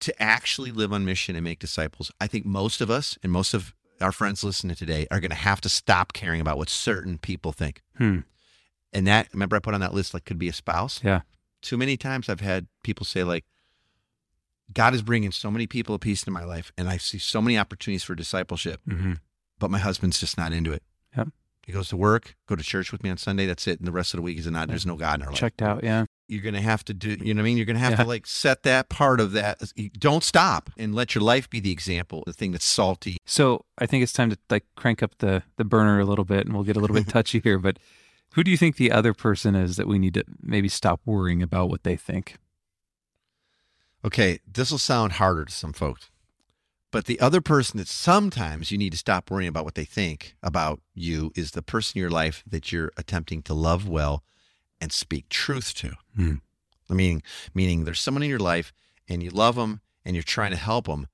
To 0.00 0.22
actually 0.22 0.70
live 0.70 0.92
on 0.92 1.04
mission 1.06 1.34
and 1.34 1.42
make 1.42 1.58
disciples, 1.58 2.10
I 2.20 2.26
think 2.26 2.44
most 2.44 2.80
of 2.82 2.90
us 2.90 3.16
and 3.22 3.32
most 3.32 3.54
of 3.54 3.74
our 4.02 4.12
friends 4.12 4.44
listening 4.44 4.76
today 4.76 5.06
are 5.10 5.18
going 5.18 5.30
to 5.30 5.36
have 5.36 5.60
to 5.62 5.68
stop 5.70 6.12
caring 6.12 6.40
about 6.42 6.56
what 6.58 6.68
certain 6.68 7.16
people 7.18 7.52
think. 7.52 7.80
Hmm. 7.96 8.18
And 8.92 9.06
that, 9.06 9.28
remember, 9.32 9.56
I 9.56 9.60
put 9.60 9.74
on 9.74 9.80
that 9.80 9.94
list 9.94 10.12
like 10.14 10.24
could 10.26 10.38
be 10.38 10.48
a 10.48 10.52
spouse. 10.52 11.00
Yeah. 11.02 11.22
Too 11.62 11.76
many 11.76 11.96
times 11.96 12.28
I've 12.28 12.40
had 12.40 12.66
people 12.82 13.04
say, 13.04 13.24
like, 13.24 13.44
God 14.72 14.94
is 14.94 15.02
bringing 15.02 15.32
so 15.32 15.50
many 15.50 15.66
people 15.66 15.94
of 15.94 16.00
peace 16.00 16.22
into 16.22 16.30
my 16.30 16.44
life, 16.44 16.72
and 16.76 16.88
I 16.88 16.98
see 16.98 17.18
so 17.18 17.40
many 17.40 17.56
opportunities 17.58 18.04
for 18.04 18.14
discipleship, 18.14 18.80
hmm 18.88 19.14
but 19.60 19.72
my 19.72 19.78
husband's 19.80 20.20
just 20.20 20.38
not 20.38 20.52
into 20.52 20.72
it. 20.72 20.84
Yep. 21.16 21.30
He 21.66 21.72
goes 21.72 21.88
to 21.88 21.96
work, 21.96 22.36
go 22.46 22.54
to 22.54 22.62
church 22.62 22.92
with 22.92 23.02
me 23.02 23.10
on 23.10 23.16
Sunday. 23.16 23.44
That's 23.44 23.66
it. 23.66 23.80
And 23.80 23.88
the 23.88 23.92
rest 23.92 24.14
of 24.14 24.18
the 24.18 24.22
week 24.22 24.38
is 24.38 24.46
not. 24.46 24.68
There's 24.68 24.86
no 24.86 24.94
God 24.94 25.16
in 25.18 25.22
our 25.22 25.30
life 25.32 25.36
Checked 25.40 25.60
out. 25.62 25.82
Yeah. 25.82 26.04
you're 26.28 26.42
going 26.42 26.54
to 26.54 26.60
have 26.60 26.84
to 26.84 26.94
do 26.94 27.16
you 27.20 27.34
know 27.34 27.40
what 27.40 27.42
i 27.42 27.44
mean 27.44 27.56
you're 27.56 27.66
going 27.66 27.74
to 27.74 27.80
have 27.82 27.90
Yeah. 27.98 28.04
to 28.04 28.08
like 28.08 28.24
set 28.28 28.62
that 28.62 28.88
part 28.88 29.18
of 29.18 29.32
that 29.32 29.60
don't 29.98 30.22
stop 30.22 30.70
and 30.78 30.94
let 30.94 31.16
your 31.16 31.22
life 31.24 31.50
be 31.50 31.58
the 31.58 31.72
example 31.72 32.22
the 32.24 32.32
thing 32.32 32.52
that's 32.52 32.64
salty 32.66 33.16
So 33.26 33.64
I 33.78 33.86
think 33.86 34.04
it's 34.04 34.12
time 34.12 34.30
to 34.30 34.38
like 34.48 34.64
crank 34.76 35.02
up 35.02 35.18
the 35.18 35.42
the 35.56 35.64
burner 35.64 35.98
a 35.98 36.04
little 36.04 36.24
bit, 36.24 36.46
and 36.46 36.54
we'll 36.54 36.62
get 36.62 36.76
a 36.76 36.80
little 36.80 36.94
bit 36.94 37.08
touchy 37.16 37.40
here. 37.40 37.58
But 37.58 37.78
who 38.34 38.44
do 38.44 38.50
you 38.50 38.56
think 38.56 38.76
the 38.76 38.92
other 38.92 39.14
person 39.14 39.54
is 39.54 39.76
that 39.76 39.88
we 39.88 39.98
need 39.98 40.14
to 40.14 40.24
maybe 40.42 40.68
stop 40.68 41.00
worrying 41.04 41.42
about 41.42 41.68
what 41.70 41.82
they 41.84 41.96
think? 41.96 42.36
okay 44.04 44.38
this 44.46 44.70
will 44.70 44.78
sound 44.78 45.12
harder 45.12 45.44
to 45.44 45.52
some 45.52 45.72
folks 45.72 46.08
but 46.92 47.04
the 47.06 47.18
other 47.20 47.40
person 47.40 47.78
that 47.78 47.88
sometimes 47.88 48.70
you 48.70 48.78
need 48.78 48.92
to 48.92 48.96
stop 48.98 49.28
worrying 49.30 49.48
about 49.48 49.64
what 49.64 49.74
they 49.74 49.84
think 49.84 50.36
about 50.42 50.80
you 50.94 51.32
is 51.34 51.50
the 51.50 51.62
person 51.62 51.98
in 51.98 52.00
your 52.02 52.10
life 52.10 52.44
that 52.46 52.70
you're 52.70 52.92
attempting 52.96 53.42
to 53.42 53.52
love 53.52 53.88
well 53.88 54.22
and 54.80 54.92
speak 54.92 55.28
truth 55.28 55.74
to 55.74 55.94
Hmm. 56.14 56.34
i 56.88 56.94
mean 56.94 57.22
meaning 57.54 57.84
there's 57.84 57.98
someone 58.00 58.22
in 58.22 58.30
your 58.30 58.38
life 58.38 58.72
and 59.08 59.20
you 59.22 59.30
love 59.30 59.56
them 59.56 59.80
and 60.04 60.14
you're 60.14 60.22
trying 60.22 60.52
to 60.52 60.56
help 60.56 60.86
them 60.86 61.08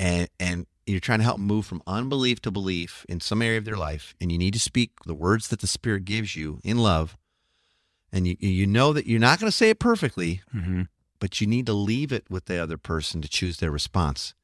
and 0.00 0.28
and 0.40 0.66
you're 0.92 1.00
trying 1.00 1.18
to 1.18 1.24
help 1.24 1.38
move 1.38 1.66
from 1.66 1.82
unbelief 1.86 2.40
to 2.42 2.50
belief 2.50 3.04
in 3.08 3.20
some 3.20 3.42
area 3.42 3.58
of 3.58 3.64
their 3.64 3.76
life 3.76 4.14
and 4.20 4.30
you 4.32 4.38
need 4.38 4.54
to 4.54 4.60
speak 4.60 4.90
the 5.06 5.14
words 5.14 5.48
that 5.48 5.60
the 5.60 5.66
spirit 5.66 6.04
gives 6.04 6.34
you 6.36 6.60
in 6.64 6.78
love 6.78 7.16
and 8.12 8.26
you 8.26 8.36
you 8.40 8.66
know 8.66 8.92
that 8.92 9.06
you're 9.06 9.20
not 9.20 9.38
going 9.40 9.50
to 9.50 9.56
say 9.56 9.70
it 9.70 9.78
perfectly 9.78 10.40
Mm-hmm. 10.54 10.82
but 11.18 11.40
you 11.40 11.46
need 11.46 11.66
to 11.66 11.72
leave 11.72 12.12
it 12.12 12.24
with 12.30 12.46
the 12.46 12.58
other 12.62 12.76
person 12.78 13.20
to 13.22 13.28
choose 13.28 13.58
their 13.58 13.70
response 13.70 14.34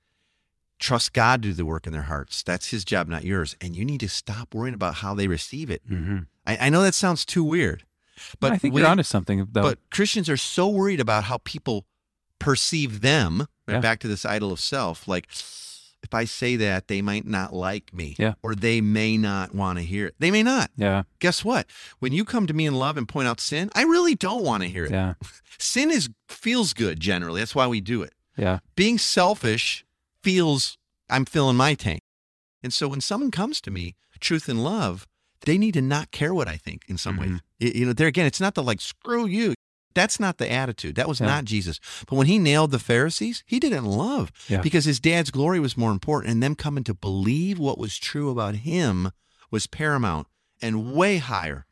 trust 0.79 1.13
god 1.13 1.43
to 1.43 1.49
do 1.49 1.55
the 1.55 1.65
work 1.65 1.87
in 1.87 1.93
their 1.93 2.03
hearts 2.03 2.43
that's 2.43 2.69
his 2.71 2.85
job 2.85 3.09
not 3.09 3.25
yours 3.25 3.57
and 3.61 3.75
you 3.77 3.85
need 3.85 4.01
to 4.01 4.09
stop 4.09 4.55
worrying 4.55 4.75
about 4.75 4.97
how 4.97 5.15
they 5.15 5.29
receive 5.29 5.71
it 5.71 5.83
Mm-hmm. 5.89 6.19
i, 6.47 6.57
I 6.67 6.69
know 6.69 6.83
that 6.83 6.95
sounds 6.95 7.25
too 7.25 7.45
weird 7.45 7.85
but 8.39 8.53
I 8.53 8.59
think 8.59 8.75
when- 8.75 8.83
you're 8.83 8.91
onto 8.91 9.03
something. 9.03 9.49
Though. 9.51 9.63
but 9.63 9.79
Christians 9.91 10.29
are 10.29 10.37
so 10.37 10.69
worried 10.69 11.01
about 11.01 11.25
how 11.25 11.39
people 11.39 11.85
perceive 12.39 13.01
them. 13.01 13.49
Yeah. 13.67 13.81
Back 13.81 13.99
to 14.01 14.09
this 14.09 14.25
idol 14.25 14.53
of 14.53 14.61
self. 14.61 15.09
Like, 15.09 15.27
if 16.05 16.15
I 16.15 16.25
say 16.27 16.55
that, 16.57 16.87
they 16.87 17.03
might 17.03 17.27
not 17.27 17.53
like 17.53 17.93
me. 17.93 18.15
Yeah. 18.19 18.35
Or 18.43 18.55
they 18.55 18.81
may 18.81 19.17
not 19.17 19.55
want 19.55 19.79
to 19.79 19.85
hear 19.85 20.07
it. 20.07 20.15
They 20.21 20.31
may 20.31 20.43
not. 20.45 20.71
yeah. 20.77 21.03
Guess 21.19 21.45
what? 21.45 21.67
When 21.99 22.13
you 22.13 22.25
come 22.25 22.47
to 22.47 22.55
me 22.55 22.67
in 22.67 22.75
love 22.75 22.97
and 22.97 23.09
point 23.09 23.27
out 23.27 23.41
sin, 23.41 23.71
I 23.75 23.83
really 23.83 24.15
don't 24.15 24.45
want 24.45 24.63
to 24.63 24.69
hear 24.69 24.85
it. 24.85 24.93
Yeah. 24.93 25.15
Sin 25.59 25.91
is 25.91 26.09
feels 26.29 26.75
good 26.75 27.01
generally. 27.01 27.41
That's 27.41 27.55
why 27.55 27.67
we 27.67 27.81
do 27.81 28.03
it. 28.03 28.13
Yeah. 28.37 28.59
Being 28.77 28.99
selfish 28.99 29.85
feels 30.23 30.77
I'm 31.09 31.25
filling 31.25 31.57
my 31.57 31.75
tank. 31.75 32.03
And 32.63 32.73
so 32.73 32.89
when 32.89 33.01
someone 33.01 33.31
comes 33.31 33.61
to 33.63 33.71
me, 33.71 33.95
truth 34.21 34.49
and 34.49 34.63
love, 34.65 35.07
they 35.43 35.59
need 35.59 35.75
to 35.75 35.83
not 35.83 36.11
care 36.11 36.33
what 36.35 36.49
I 36.49 36.57
think 36.57 36.83
in 36.89 36.97
some 36.99 37.17
ways. 37.17 37.31
Mhm. 37.31 37.41
Y- 37.61 37.73
You 37.75 37.87
know, 37.87 37.93
there 37.93 38.09
again, 38.09 38.27
it's 38.27 38.41
not 38.41 38.55
the 38.55 38.63
like, 38.63 38.81
screw 38.81 39.27
you. 39.27 39.54
That's 39.95 40.19
not 40.19 40.39
the 40.39 40.51
attitude. 40.51 40.97
That 40.97 41.09
was 41.09 41.21
Yeah. 41.21 41.27
not 41.27 41.45
Jesus. 41.45 41.79
But 42.09 42.17
when 42.17 42.27
he 42.27 42.39
nailed 42.39 42.71
the 42.73 42.79
Pharisees, 42.79 43.43
he 43.47 43.61
didn't 43.61 43.85
love 43.85 44.33
Yeah. 44.49 44.61
because 44.61 44.85
his 44.85 44.99
dad's 45.01 45.31
glory 45.31 45.61
was 45.61 45.77
more 45.77 45.93
important. 45.93 46.33
And 46.33 46.43
them 46.43 46.55
coming 46.57 46.85
to 46.85 46.95
believe 46.95 47.59
what 47.59 47.79
was 47.79 47.97
true 47.97 48.31
about 48.31 48.57
him 48.57 49.13
was 49.51 49.67
paramount 49.67 50.27
and 50.61 50.93
way 50.93 51.19
higher. 51.19 51.67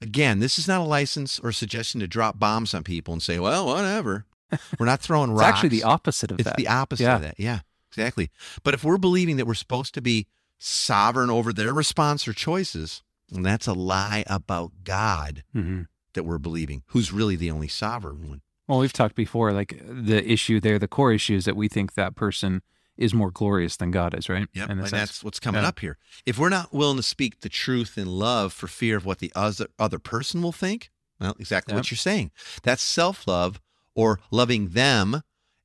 Again, 0.00 0.40
this 0.40 0.58
is 0.58 0.68
not 0.68 0.80
a 0.80 0.84
license 0.84 1.38
or 1.38 1.48
a 1.50 1.54
suggestion 1.54 2.00
to 2.00 2.06
drop 2.06 2.38
bombs 2.38 2.74
on 2.74 2.82
people 2.84 3.14
and 3.14 3.22
say, 3.22 3.38
well, 3.38 3.66
whatever. 3.66 4.26
We're 4.78 4.84
not 4.86 5.00
throwing 5.00 5.30
It's 5.32 5.40
rocks. 5.40 5.54
actually 5.54 5.70
the 5.70 5.84
opposite 5.84 6.30
of 6.30 6.38
It's 6.40 6.44
that. 6.44 6.58
It's 6.58 6.62
the 6.62 6.68
opposite 6.68 7.04
Yeah. 7.04 7.16
of 7.16 7.22
that. 7.22 7.34
Yeah, 7.38 7.60
exactly. 7.90 8.30
But 8.62 8.74
if 8.74 8.84
we're 8.84 8.98
believing 8.98 9.36
that 9.38 9.46
we're 9.46 9.54
supposed 9.54 9.94
to 9.94 10.02
be 10.02 10.26
sovereign 10.58 11.30
over 11.30 11.52
their 11.52 11.72
response 11.72 12.28
or 12.28 12.32
choices, 12.34 13.02
and 13.32 13.44
that's 13.44 13.66
a 13.66 13.72
lie 13.72 14.22
about 14.26 14.72
God 14.84 15.44
hmm 15.52 15.82
that 16.14 16.24
we're 16.24 16.38
believing, 16.38 16.82
who's 16.88 17.12
really 17.12 17.36
the 17.36 17.50
only 17.50 17.68
sovereign 17.68 18.28
one. 18.28 18.40
Well, 18.66 18.78
we've 18.78 18.92
talked 18.92 19.14
before, 19.14 19.52
like 19.52 19.80
the 19.86 20.24
issue 20.30 20.58
there, 20.60 20.78
the 20.78 20.88
core 20.88 21.12
issue 21.12 21.34
is 21.36 21.44
that 21.44 21.56
we 21.56 21.68
think 21.68 21.94
that 21.94 22.14
person 22.16 22.62
is 22.96 23.12
more 23.12 23.30
glorious 23.30 23.76
than 23.76 23.90
God 23.90 24.14
is, 24.14 24.28
right? 24.28 24.46
Yep. 24.54 24.70
And 24.70 24.80
sense. 24.80 24.90
that's 24.90 25.24
what's 25.24 25.40
coming 25.40 25.62
Yeah. 25.62 25.68
up 25.68 25.80
here. 25.80 25.98
If 26.24 26.38
we're 26.38 26.48
not 26.48 26.72
willing 26.72 26.96
to 26.96 27.02
speak 27.02 27.40
the 27.40 27.48
truth 27.48 27.98
in 27.98 28.06
love 28.06 28.52
for 28.52 28.66
fear 28.68 28.96
of 28.96 29.04
what 29.04 29.18
the 29.18 29.32
other, 29.34 29.66
other 29.78 29.98
person 29.98 30.40
will 30.42 30.52
think, 30.52 30.90
well, 31.20 31.36
exactly 31.38 31.74
what 31.74 31.90
you're 31.90 31.98
saying. 31.98 32.30
That's 32.62 32.82
self 32.82 33.26
love 33.26 33.60
or 33.94 34.20
loving 34.30 34.68
them. 34.70 35.22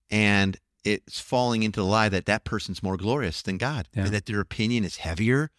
And 0.09 0.57
it's 0.83 1.19
falling 1.19 1.63
into 1.63 1.79
the 1.81 1.85
lie 1.85 2.09
that 2.09 2.25
that 2.25 2.43
person's 2.43 2.81
more 2.81 2.97
glorious 2.97 3.41
than 3.41 3.57
God, 3.57 3.87
Yeah. 3.95 4.05
and 4.05 4.13
that 4.13 4.25
their 4.25 4.39
opinion 4.39 4.83
is 4.83 4.97
heavier 4.97 5.51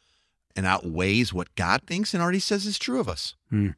and 0.57 0.67
outweighs 0.67 1.33
what 1.33 1.55
God 1.55 1.83
thinks 1.87 2.13
and 2.15 2.23
already 2.23 2.41
says 2.41 2.67
is 2.67 2.79
true 2.79 2.99
of 2.99 3.09
us, 3.09 3.35
hmm. 3.49 3.71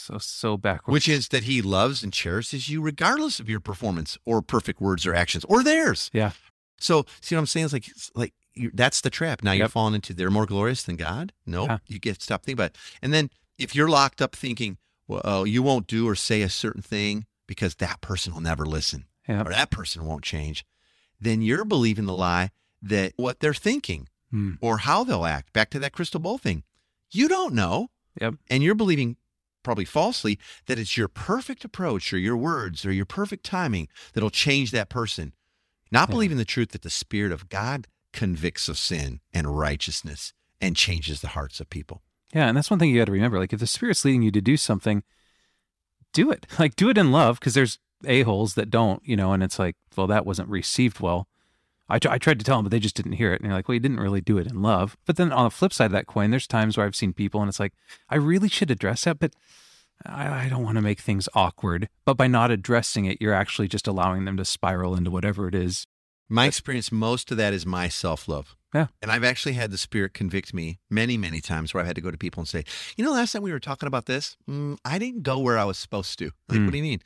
So 0.00 0.18
so 0.18 0.56
backwards. 0.56 0.92
which 0.92 1.08
is 1.08 1.28
that 1.28 1.44
He 1.44 1.62
loves 1.62 2.02
and 2.02 2.12
cherishes 2.12 2.68
you 2.68 2.80
regardless 2.82 3.40
of 3.40 3.48
your 3.48 3.60
performance 3.60 4.16
or 4.24 4.42
perfect 4.42 4.80
words 4.80 5.06
or 5.06 5.14
actions 5.14 5.44
or 5.48 5.62
theirs. 5.62 6.10
Yeah. 6.12 6.32
So, 6.78 7.04
see 7.20 7.34
what 7.34 7.40
I'm 7.40 7.46
saying? 7.46 7.64
It's 7.66 7.72
like, 7.74 7.88
it's 7.88 8.10
like 8.14 8.34
that's 8.74 9.00
the 9.02 9.10
trap. 9.10 9.42
Now 9.42 9.52
you're 9.52 9.64
Yep. 9.64 9.70
falling 9.72 9.94
into 9.94 10.14
they're 10.14 10.30
more 10.30 10.46
glorious 10.46 10.82
than 10.82 10.96
God. 10.96 11.32
No, 11.46 11.64
Yeah. 11.66 11.78
you 11.86 11.98
get 11.98 12.16
to 12.16 12.22
stop 12.22 12.42
thinking 12.44 12.56
about 12.58 12.70
it. 12.70 12.78
And 13.02 13.12
then 13.12 13.30
if 13.58 13.74
you're 13.74 13.88
locked 13.88 14.20
up 14.22 14.34
thinking, 14.34 14.78
well, 15.06 15.20
oh, 15.24 15.44
you 15.44 15.62
won't 15.62 15.86
do 15.86 16.08
or 16.08 16.14
say 16.14 16.40
a 16.42 16.48
certain 16.48 16.82
thing 16.82 17.26
because 17.46 17.74
that 17.76 18.00
person 18.00 18.32
will 18.32 18.40
never 18.40 18.64
listen 18.64 19.06
Yeah. 19.28 19.42
or 19.42 19.50
that 19.50 19.70
person 19.70 20.04
won't 20.04 20.24
change, 20.24 20.64
then 21.20 21.42
you're 21.42 21.64
believing 21.64 22.06
the 22.06 22.16
lie 22.16 22.50
that 22.82 23.12
what 23.16 23.40
they're 23.40 23.52
thinking 23.54 24.08
Hmm. 24.30 24.52
or 24.60 24.78
how 24.78 25.04
they'll 25.04 25.26
act. 25.26 25.52
Back 25.52 25.70
to 25.70 25.78
that 25.80 25.92
crystal 25.92 26.20
ball 26.20 26.38
thing. 26.38 26.62
You 27.10 27.28
don't 27.28 27.52
know. 27.54 27.90
Yep. 28.20 28.34
And 28.48 28.62
you're 28.62 28.74
believing 28.76 29.16
probably 29.62 29.84
falsely 29.84 30.38
that 30.66 30.78
it's 30.78 30.96
your 30.96 31.08
perfect 31.08 31.64
approach 31.64 32.12
or 32.12 32.18
your 32.18 32.36
words 32.36 32.84
or 32.86 32.92
your 32.92 33.06
perfect 33.06 33.44
timing 33.44 33.88
that'll 34.12 34.30
change 34.30 34.70
that 34.70 34.88
person. 34.88 35.32
Not 35.90 36.08
Yeah. 36.08 36.12
believing 36.12 36.36
the 36.38 36.44
truth 36.44 36.70
that 36.70 36.82
the 36.82 36.90
Spirit 36.90 37.32
of 37.32 37.48
God 37.48 37.86
convicts 38.12 38.68
of 38.68 38.78
sin 38.78 39.20
and 39.32 39.58
righteousness 39.58 40.32
and 40.60 40.76
changes 40.76 41.20
the 41.20 41.28
hearts 41.28 41.60
of 41.60 41.70
people. 41.70 42.02
Yeah, 42.32 42.46
and 42.46 42.56
that's 42.56 42.70
one 42.70 42.78
thing 42.78 42.90
you 42.90 42.98
got 43.00 43.06
to 43.06 43.12
remember. 43.12 43.38
Like, 43.38 43.52
if 43.52 43.60
the 43.60 43.66
Spirit's 43.66 44.04
leading 44.04 44.22
you 44.22 44.30
to 44.30 44.40
do 44.40 44.56
something, 44.56 45.02
do 46.12 46.30
it. 46.30 46.46
Like, 46.58 46.76
do 46.76 46.88
it 46.88 46.98
in 46.98 47.10
love, 47.12 47.40
because 47.40 47.54
there's 47.54 47.78
a 48.04 48.22
holes 48.22 48.54
that 48.54 48.70
don't, 48.70 49.02
you 49.04 49.16
know. 49.16 49.32
And 49.32 49.42
it's 49.42 49.58
like, 49.58 49.76
well, 49.96 50.06
that 50.06 50.24
wasn't 50.26 50.48
received 50.48 51.00
well. 51.00 51.28
I, 51.90 51.98
I 52.08 52.18
tried 52.18 52.38
to 52.38 52.44
tell 52.44 52.56
them, 52.56 52.64
but 52.64 52.70
they 52.70 52.78
just 52.78 52.94
didn't 52.96 53.12
hear 53.12 53.32
it. 53.32 53.40
And 53.40 53.46
you're 53.48 53.54
like, 53.54 53.68
well, 53.68 53.74
you 53.74 53.80
didn't 53.80 54.00
really 54.00 54.20
do 54.20 54.38
it 54.38 54.46
in 54.46 54.62
love. 54.62 54.96
But 55.06 55.16
then 55.16 55.32
on 55.32 55.44
the 55.44 55.50
flip 55.50 55.72
side 55.72 55.86
of 55.86 55.92
that 55.92 56.06
coin, 56.06 56.30
there's 56.30 56.46
times 56.46 56.76
where 56.76 56.86
I've 56.86 56.96
seen 56.96 57.12
people, 57.12 57.40
and 57.40 57.48
it's 57.48 57.60
like, 57.60 57.72
I 58.08 58.16
really 58.16 58.48
should 58.48 58.70
address 58.70 59.04
that, 59.04 59.18
but 59.18 59.32
I, 60.06 60.46
I 60.46 60.48
don't 60.48 60.62
want 60.62 60.76
to 60.76 60.82
make 60.82 61.00
things 61.00 61.28
awkward. 61.34 61.88
But 62.04 62.16
by 62.16 62.26
not 62.28 62.50
addressing 62.50 63.04
it, 63.04 63.18
you're 63.20 63.34
actually 63.34 63.68
just 63.68 63.86
allowing 63.86 64.24
them 64.24 64.36
to 64.36 64.44
spiral 64.44 64.94
into 64.94 65.10
whatever 65.10 65.48
it 65.48 65.54
is. 65.54 65.86
My 66.28 66.46
experience, 66.46 66.92
most 66.92 67.30
of 67.32 67.36
that 67.38 67.52
is 67.52 67.66
my 67.66 67.88
self 67.88 68.28
love. 68.28 68.56
Yeah. 68.72 68.86
And 69.02 69.10
I've 69.10 69.24
actually 69.24 69.54
had 69.54 69.72
the 69.72 69.76
Spirit 69.78 70.14
convict 70.14 70.54
me 70.54 70.78
many, 70.88 71.16
many 71.16 71.40
times 71.40 71.74
where 71.74 71.80
I've 71.80 71.88
had 71.88 71.96
to 71.96 72.00
go 72.00 72.12
to 72.12 72.16
people 72.16 72.40
and 72.40 72.46
say, 72.48 72.62
you 72.96 73.04
know, 73.04 73.10
last 73.10 73.32
time 73.32 73.42
we 73.42 73.50
were 73.50 73.58
talking 73.58 73.88
about 73.88 74.06
this, 74.06 74.36
mm, 74.48 74.78
I 74.84 75.00
didn't 75.00 75.24
go 75.24 75.40
where 75.40 75.58
I 75.58 75.64
was 75.64 75.76
supposed 75.76 76.20
to. 76.20 76.26
Like, 76.48 76.58
Hmm. 76.58 76.66
what 76.66 76.70
do 76.70 76.76
you 76.76 76.84
mean? 76.84 77.00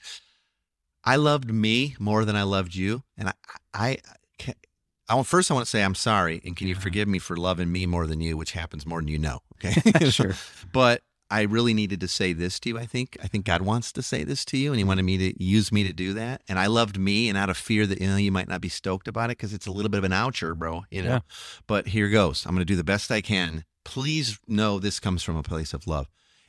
I 1.05 1.17
loved 1.17 1.51
me 1.53 1.97
more 1.99 2.27
than 2.27 2.37
I 2.37 2.43
loved 2.43 2.75
you. 2.75 3.03
And 3.17 3.29
I, 3.31 3.33
I, 3.73 3.99
I, 4.47 4.53
I 5.09 5.15
want, 5.15 5.27
first 5.27 5.51
I 5.51 5.55
want 5.55 5.67
to 5.67 5.71
say 5.71 5.83
I'm 5.85 5.95
sorry. 5.95 6.41
And 6.45 6.57
can 6.57 6.67
you 6.69 6.75
Yeah. 6.75 6.81
forgive 6.81 7.09
me 7.09 7.19
for 7.19 7.37
loving 7.37 7.71
me 7.71 7.87
more 7.87 8.07
than 8.07 8.21
you, 8.21 8.37
which 8.37 8.53
happens 8.53 8.87
more 8.87 9.01
than 9.01 9.09
you 9.09 9.19
know? 9.19 9.41
Okay. 9.65 10.11
sure. 10.11 10.35
But 10.73 11.03
I 11.31 11.43
really 11.43 11.75
needed 11.75 12.01
to 12.01 12.09
say 12.09 12.33
this 12.33 12.61
to 12.61 12.69
you. 12.69 12.79
I 12.79 12.87
think 12.87 13.17
I 13.23 13.27
think 13.27 13.45
God 13.45 13.63
wants 13.63 13.91
to 13.93 14.03
say 14.03 14.25
this 14.25 14.45
to 14.47 14.57
you, 14.59 14.71
and 14.73 14.79
He 14.79 14.85
wanted 14.85 15.03
me 15.05 15.17
to 15.19 15.43
use 15.43 15.73
me 15.73 15.83
to 15.85 15.93
do 15.93 16.13
that. 16.15 16.43
And 16.49 16.59
I 16.59 16.67
loved 16.67 16.99
me, 16.99 17.29
and 17.29 17.37
out 17.39 17.49
of 17.51 17.57
fear 17.57 17.87
that 17.87 18.01
you 18.01 18.07
know 18.07 18.17
you 18.17 18.31
might 18.31 18.47
not 18.49 18.61
be 18.61 18.69
stoked 18.69 19.09
about 19.09 19.31
it 19.31 19.39
because 19.39 19.53
it's 19.55 19.67
a 19.67 19.73
little 19.73 19.89
bit 19.89 19.99
of 19.99 20.05
an 20.05 20.13
oucher, 20.13 20.57
bro. 20.57 20.85
You 20.91 21.03
know. 21.03 21.09
Yeah. 21.09 21.19
But 21.67 21.89
here 21.89 22.09
goes. 22.09 22.45
I'm 22.47 22.53
going 22.53 22.61
to 22.61 22.65
do 22.73 22.77
the 22.77 22.85
best 22.85 23.11
I 23.11 23.21
can. 23.21 23.65
Please 23.85 24.39
know 24.47 24.79
this 24.79 25.01
comes 25.01 25.23
from 25.23 25.37
a 25.37 25.43
place 25.43 25.73
of 25.75 25.87
love. 25.87 26.09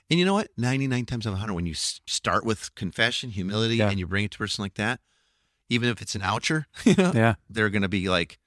And 0.09 0.19
you 0.19 0.25
know 0.25 0.33
what? 0.35 0.49
99 0.57 1.05
times 1.05 1.25
out 1.25 1.29
of 1.29 1.33
100, 1.35 1.53
when 1.53 1.65
you 1.65 1.73
start 1.73 2.45
with 2.45 2.73
confession, 2.75 3.31
humility, 3.31 3.77
Yeah. 3.77 3.89
and 3.89 3.97
you 3.99 4.05
bring 4.05 4.25
it 4.25 4.31
to 4.31 4.37
a 4.37 4.39
person 4.39 4.61
like 4.63 4.75
that, 4.75 4.99
even 5.67 5.89
if 5.89 5.99
it's 6.01 6.13
an 6.15 6.21
oucher, 6.21 6.65
you 6.85 6.93
know, 6.95 7.11
Yeah. 7.15 7.35
they're 7.49 7.71
going 7.71 7.81
to 7.81 7.89
be 7.89 8.07
like, 8.07 8.37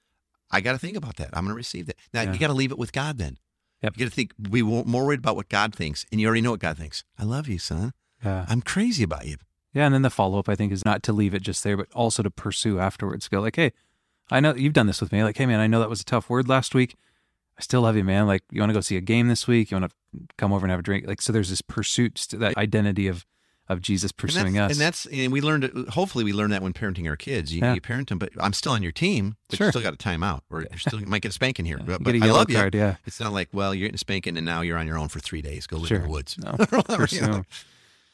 I 0.51 0.61
got 0.61 0.71
to 0.73 0.77
think 0.77 0.97
about 0.97 1.17
that. 1.17 1.29
I'm 1.33 1.43
going 1.43 1.53
to 1.53 1.57
receive 1.57 1.85
that. 1.87 1.95
Now, 2.13 2.21
Yeah. 2.23 2.33
you 2.33 2.39
got 2.39 2.47
to 2.47 2.53
leave 2.53 2.71
it 2.71 2.77
with 2.77 2.91
God 2.91 3.17
then. 3.17 3.37
Yep. 3.83 3.93
You 3.97 4.05
got 4.05 4.09
to 4.09 4.15
think, 4.15 4.33
be 4.51 4.61
more 4.61 4.83
worried 5.05 5.19
about 5.19 5.35
what 5.35 5.47
God 5.49 5.73
thinks. 5.73 6.05
And 6.11 6.19
you 6.19 6.27
already 6.27 6.41
know 6.41 6.51
what 6.51 6.59
God 6.59 6.77
thinks. 6.77 7.03
I 7.17 7.23
love 7.23 7.47
you, 7.47 7.59
son. 7.59 7.93
Yeah. 8.23 8.45
I'm 8.49 8.61
crazy 8.61 9.03
about 9.03 9.25
you. 9.25 9.37
Yeah. 9.73 9.85
And 9.85 9.93
then 9.93 10.01
the 10.01 10.09
follow 10.09 10.39
up, 10.39 10.49
I 10.49 10.55
think, 10.55 10.71
is 10.71 10.83
not 10.83 11.03
to 11.03 11.13
leave 11.13 11.33
it 11.33 11.41
just 11.43 11.63
there, 11.63 11.77
but 11.77 11.87
also 11.93 12.23
to 12.23 12.29
pursue 12.31 12.79
afterwards. 12.79 13.27
Go 13.27 13.39
like, 13.39 13.55
hey, 13.55 13.71
I 14.31 14.39
know 14.39 14.53
you've 14.55 14.73
done 14.73 14.87
this 14.87 14.99
with 15.01 15.11
me. 15.11 15.23
Like, 15.23 15.37
hey, 15.37 15.45
man, 15.45 15.59
I 15.59 15.67
know 15.67 15.79
that 15.79 15.89
was 15.89 16.01
a 16.01 16.05
tough 16.05 16.29
word 16.29 16.49
last 16.49 16.75
week. 16.75 16.95
I 17.57 17.61
still 17.61 17.81
love 17.81 17.95
you, 17.95 18.03
man. 18.03 18.25
Like, 18.27 18.43
you 18.51 18.61
want 18.61 18.69
to 18.69 18.73
go 18.73 18.81
see 18.81 18.97
a 18.97 19.01
game 19.01 19.27
this 19.27 19.47
week? 19.47 19.71
You 19.71 19.79
want 19.79 19.91
to 19.91 20.19
come 20.37 20.51
over 20.53 20.65
and 20.65 20.71
have 20.71 20.79
a 20.79 20.83
drink? 20.83 21.07
Like, 21.07 21.21
so 21.21 21.31
there's 21.33 21.49
this 21.49 21.61
pursuit, 21.61 22.27
that 22.31 22.57
identity 22.57 23.07
of 23.07 23.25
of 23.69 23.81
Jesus 23.81 24.11
pursuing 24.11 24.57
and 24.57 24.65
us. 24.65 24.71
And 24.71 24.81
that's, 24.81 25.05
and 25.05 25.31
we 25.31 25.41
learned, 25.41 25.71
hopefully 25.89 26.23
we 26.23 26.33
learned 26.33 26.51
that 26.53 26.61
when 26.63 26.73
parenting 26.73 27.07
our 27.07 27.15
kids. 27.15 27.53
You, 27.53 27.61
Yeah. 27.61 27.75
you 27.75 27.81
parent 27.81 28.09
them, 28.09 28.17
but 28.17 28.29
I'm 28.39 28.51
still 28.53 28.71
on 28.71 28.81
your 28.83 28.91
team, 28.91 29.35
but 29.47 29.57
Sure. 29.57 29.67
you 29.67 29.71
still 29.71 29.81
got 29.83 29.93
a 29.93 29.97
timeout 29.97 30.41
or 30.49 30.61
you 30.63 30.77
still 30.77 30.99
you 30.99 31.05
might 31.05 31.21
get 31.21 31.29
a 31.29 31.33
spanking 31.33 31.65
here. 31.65 31.77
But, 31.77 31.99
you 32.13 32.19
but 32.19 32.27
I 32.29 32.31
love 32.31 32.49
you. 32.49 32.55
card. 32.57 32.73
Yeah. 32.75 32.95
It's 33.05 33.19
not 33.19 33.31
like, 33.31 33.49
well, 33.53 33.73
you're 33.75 33.85
getting 33.87 33.95
a 33.95 33.99
spanking 33.99 34.35
and 34.37 34.45
now 34.45 34.61
you're 34.61 34.77
on 34.77 34.87
your 34.87 34.97
own 34.97 35.07
for 35.07 35.19
three 35.19 35.41
days. 35.43 35.67
Go 35.67 35.77
live 35.77 35.91
in 35.91 36.01
the 36.01 36.09
woods. 36.09 36.35
No. 36.37 36.55
Or 36.97 37.07
you 37.11 37.21
know. 37.21 37.43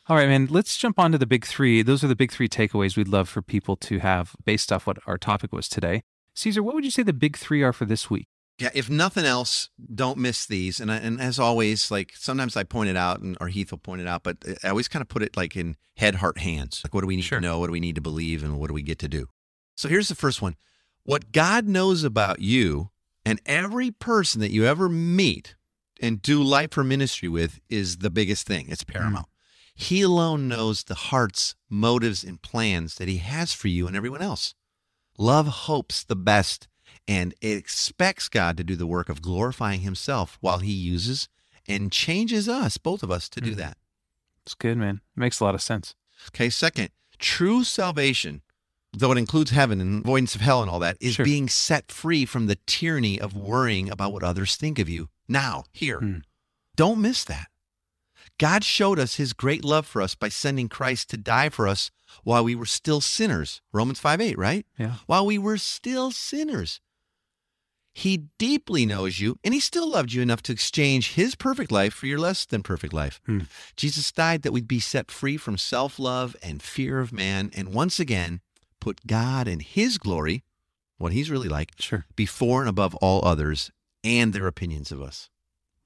All 0.07 0.15
right, 0.17 0.27
man. 0.27 0.47
Let's 0.51 0.77
jump 0.77 0.99
on 0.99 1.11
to 1.13 1.17
the 1.17 1.25
big 1.25 1.45
three. 1.45 1.81
Those 1.81 2.03
are 2.03 2.07
the 2.07 2.15
big 2.15 2.31
three 2.31 2.47
takeaways 2.49 2.95
we'd 2.97 3.07
love 3.07 3.27
for 3.29 3.41
people 3.41 3.75
to 3.77 3.99
have 3.99 4.35
based 4.45 4.71
off 4.71 4.85
what 4.85 4.99
our 5.07 5.17
topic 5.17 5.51
was 5.51 5.67
today. 5.67 6.03
Caesar, 6.35 6.61
what 6.61 6.75
would 6.75 6.83
you 6.85 6.91
say 6.91 7.01
the 7.01 7.13
big 7.13 7.37
three 7.37 7.63
are 7.63 7.73
for 7.73 7.85
this 7.85 8.09
week? 8.09 8.27
Yeah, 8.57 8.69
if 8.73 8.89
nothing 8.89 9.25
else, 9.25 9.69
don't 9.93 10.17
miss 10.17 10.45
these. 10.45 10.79
And 10.79 10.89
I, 10.89 10.97
and 10.97 11.19
as 11.19 11.39
always, 11.39 11.91
like 11.91 12.13
sometimes 12.15 12.55
I 12.55 12.63
point 12.63 12.89
it 12.89 12.95
out, 12.95 13.19
and 13.19 13.37
or 13.41 13.49
Heath 13.49 13.71
will 13.71 13.79
point 13.79 14.01
it 14.01 14.07
out, 14.07 14.23
but 14.23 14.37
eh, 14.47 14.55
I 14.63 14.69
always 14.69 14.87
kind 14.87 15.01
of 15.01 15.09
put 15.09 15.23
it 15.23 15.35
like 15.35 15.57
in 15.57 15.75
head, 15.97 16.15
heart, 16.15 16.37
hands. 16.37 16.81
Like, 16.83 16.93
what 16.93 17.01
do 17.01 17.07
we 17.07 17.17
need 17.17 17.23
Sure. 17.23 17.39
to 17.39 17.45
know? 17.45 17.59
What 17.59 17.67
do 17.67 17.73
we 17.73 17.81
need 17.81 17.95
to 17.95 18.01
believe? 18.01 18.43
And 18.43 18.57
what 18.57 18.67
do 18.67 18.73
we 18.73 18.81
get 18.81 18.99
to 18.99 19.09
do? 19.09 19.27
So 19.75 19.89
here's 19.89 20.07
the 20.07 20.15
first 20.15 20.41
one: 20.41 20.55
What 21.03 21.33
God 21.33 21.67
knows 21.67 22.05
about 22.05 22.39
you 22.39 22.91
and 23.25 23.41
every 23.45 23.91
person 23.91 24.39
that 24.39 24.51
you 24.51 24.65
ever 24.65 24.87
meet 24.87 25.55
and 26.01 26.21
do 26.21 26.41
life 26.41 26.77
or 26.77 26.83
ministry 26.83 27.27
with 27.27 27.59
is 27.69 27.97
the 27.97 28.09
biggest 28.09 28.47
thing. 28.47 28.67
It's 28.69 28.83
mm. 28.83 28.93
paramount. 28.93 29.27
He 29.73 30.01
alone 30.01 30.47
knows 30.47 30.83
the 30.83 30.95
hearts, 30.95 31.55
motives, 31.69 32.23
and 32.23 32.41
plans 32.41 32.95
that 32.95 33.09
He 33.09 33.17
has 33.17 33.53
for 33.53 33.67
you 33.67 33.87
and 33.87 33.97
everyone 33.97 34.21
else. 34.21 34.53
Love 35.17 35.47
hopes 35.47 36.03
the 36.03 36.15
best 36.15 36.69
and 37.07 37.33
it 37.41 37.57
expects 37.57 38.27
God 38.29 38.57
to 38.57 38.63
do 38.63 38.75
the 38.75 38.87
work 38.87 39.09
of 39.09 39.21
glorifying 39.21 39.81
himself 39.81 40.37
while 40.41 40.59
he 40.59 40.71
uses 40.71 41.27
and 41.67 41.91
changes 41.91 42.47
us, 42.49 42.77
both 42.77 43.03
of 43.03 43.11
us, 43.11 43.27
to 43.29 43.41
do 43.41 43.53
Mhm. 43.53 43.57
that. 43.57 43.77
It's 44.45 44.53
good, 44.55 44.77
man. 44.77 45.01
It 45.15 45.19
makes 45.19 45.39
a 45.39 45.43
lot 45.43 45.55
of 45.55 45.61
sense. 45.61 45.95
Okay, 46.29 46.49
second, 46.49 46.89
true 47.17 47.63
salvation, 47.63 48.41
though 48.93 49.11
it 49.11 49.17
includes 49.17 49.51
heaven 49.51 49.81
and 49.81 50.03
avoidance 50.03 50.35
of 50.35 50.41
hell 50.41 50.61
and 50.61 50.69
all 50.69 50.79
that, 50.79 50.97
is 50.99 51.15
Sure. 51.15 51.25
being 51.25 51.49
set 51.49 51.91
free 51.91 52.25
from 52.25 52.47
the 52.47 52.57
tyranny 52.67 53.19
of 53.19 53.35
worrying 53.35 53.89
about 53.89 54.13
what 54.13 54.23
others 54.23 54.55
think 54.55 54.79
of 54.79 54.87
you. 54.87 55.09
Now, 55.27 55.65
here, 55.73 55.99
Hmm. 55.99 56.19
don't 56.75 57.01
miss 57.01 57.23
that. 57.25 57.49
God 58.37 58.63
showed 58.63 58.99
us 58.99 59.15
his 59.15 59.33
great 59.33 59.63
love 59.63 59.87
for 59.87 60.01
us 60.01 60.13
by 60.15 60.29
sending 60.29 60.67
Christ 60.69 61.09
to 61.09 61.17
die 61.17 61.49
for 61.49 61.67
us 61.67 61.89
while 62.23 62.43
we 62.43 62.53
were 62.55 62.65
still 62.65 62.99
sinners. 63.01 63.61
Romans 63.71 63.99
5 63.99 64.19
8, 64.21 64.37
right? 64.37 64.65
Yeah. 64.77 64.97
while 65.05 65.25
we 65.25 65.37
were 65.37 65.57
still 65.57 66.11
sinners. 66.11 66.79
He 67.97 68.25
deeply 68.37 68.85
knows 68.85 69.21
you, 69.21 69.39
and 69.41 69.53
he 69.53 69.61
still 69.61 69.89
loved 69.89 70.11
you 70.11 70.21
enough 70.21 70.41
to 70.43 70.51
exchange 70.51 71.13
his 71.13 71.33
perfect 71.33 71.71
life 71.71 71.93
for 71.93 72.07
your 72.07 72.19
less 72.19 72.45
than 72.45 72.61
perfect 72.61 72.91
life. 72.91 73.21
Hmm. 73.25 73.43
Jesus 73.77 74.11
died 74.11 74.41
that 74.41 74.51
we'd 74.51 74.67
be 74.67 74.81
set 74.81 75.09
free 75.09 75.37
from 75.37 75.57
self 75.57 75.97
love 75.97 76.35
and 76.43 76.61
fear 76.61 76.99
of 76.99 77.13
man, 77.13 77.51
and 77.55 77.73
once 77.73 77.97
again 77.97 78.41
put 78.81 79.07
God 79.07 79.47
and 79.47 79.61
his 79.61 79.97
glory, 79.97 80.43
what 80.97 81.13
he's 81.13 81.31
really 81.31 81.47
like, 81.47 81.71
Sure. 81.79 82.05
before 82.17 82.59
and 82.59 82.67
above 82.69 82.95
all 82.95 83.25
others 83.25 83.71
and 84.03 84.33
their 84.33 84.45
opinions 84.45 84.91
of 84.91 85.01
us. 85.01 85.29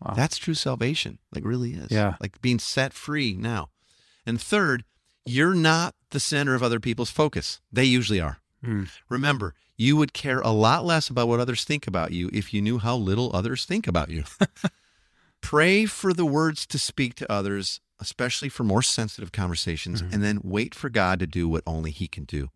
Wow. 0.01 0.13
That's 0.15 0.39
true 0.39 0.55
salvation. 0.55 1.19
Like 1.31 1.45
really 1.45 1.73
is. 1.73 1.91
Yeah. 1.91 2.15
Like 2.19 2.41
being 2.41 2.57
set 2.57 2.91
free 2.91 3.35
now. 3.37 3.69
And 4.25 4.41
third, 4.41 4.83
you're 5.25 5.53
not 5.53 5.93
the 6.09 6.19
center 6.19 6.55
of 6.55 6.63
other 6.63 6.79
people's 6.79 7.11
focus. 7.11 7.61
They 7.71 7.83
usually 7.85 8.19
are. 8.19 8.39
Hmm. 8.63 8.83
Remember, 9.07 9.53
you 9.77 9.95
would 9.95 10.13
care 10.13 10.39
a 10.41 10.49
lot 10.51 10.83
less 10.85 11.09
about 11.09 11.27
what 11.27 11.39
others 11.39 11.63
think 11.63 11.87
about 11.87 12.11
you 12.11 12.29
if 12.33 12.53
you 12.53 12.61
knew 12.61 12.77
how 12.79 12.95
little 12.97 13.31
others 13.33 13.65
think 13.65 13.87
about 13.87 14.09
you. 14.09 14.23
Pray 15.41 15.85
for 15.85 16.13
the 16.13 16.25
words 16.25 16.65
to 16.67 16.77
speak 16.77 17.15
to 17.15 17.31
others, 17.31 17.79
especially 17.99 18.49
for 18.49 18.63
more 18.65 18.81
sensitive 18.81 19.31
conversations, 19.31 20.01
Mhm. 20.01 20.13
and 20.13 20.23
then 20.23 20.41
wait 20.43 20.75
for 20.75 20.89
God 20.89 21.19
to 21.19 21.27
do 21.27 21.47
what 21.47 21.63
only 21.65 21.91
He 21.91 22.07
can 22.07 22.25
do. 22.25 22.49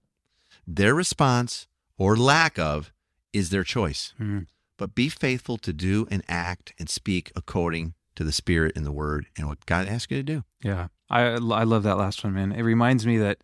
Their 0.68 0.94
response 0.94 1.68
or 1.98 2.18
lack 2.18 2.60
of 2.60 2.92
is 3.32 3.50
their 3.50 3.64
choice 3.64 4.14
Hmm. 4.18 4.40
but 4.78 4.94
be 4.96 5.08
faithful 5.08 5.58
to 5.60 5.72
do 5.72 6.08
and 6.12 6.24
act 6.28 6.74
and 6.78 6.90
speak 6.90 7.32
according 7.36 7.94
to 8.16 8.24
the 8.26 8.32
Spirit 8.34 8.74
and 8.76 8.86
the 8.86 8.92
Word 8.92 9.28
and 9.38 9.48
what 9.48 9.66
God 9.66 9.88
asks 9.88 10.12
you 10.12 10.18
to 10.18 10.24
do. 10.24 10.44
Yeah. 10.62 10.90
I 11.10 11.22
I 11.22 11.64
love 11.64 11.84
that 11.84 11.98
last 11.98 12.24
one, 12.24 12.34
man. 12.34 12.52
It 12.52 12.64
reminds 12.64 13.06
me 13.06 13.18
that 13.20 13.40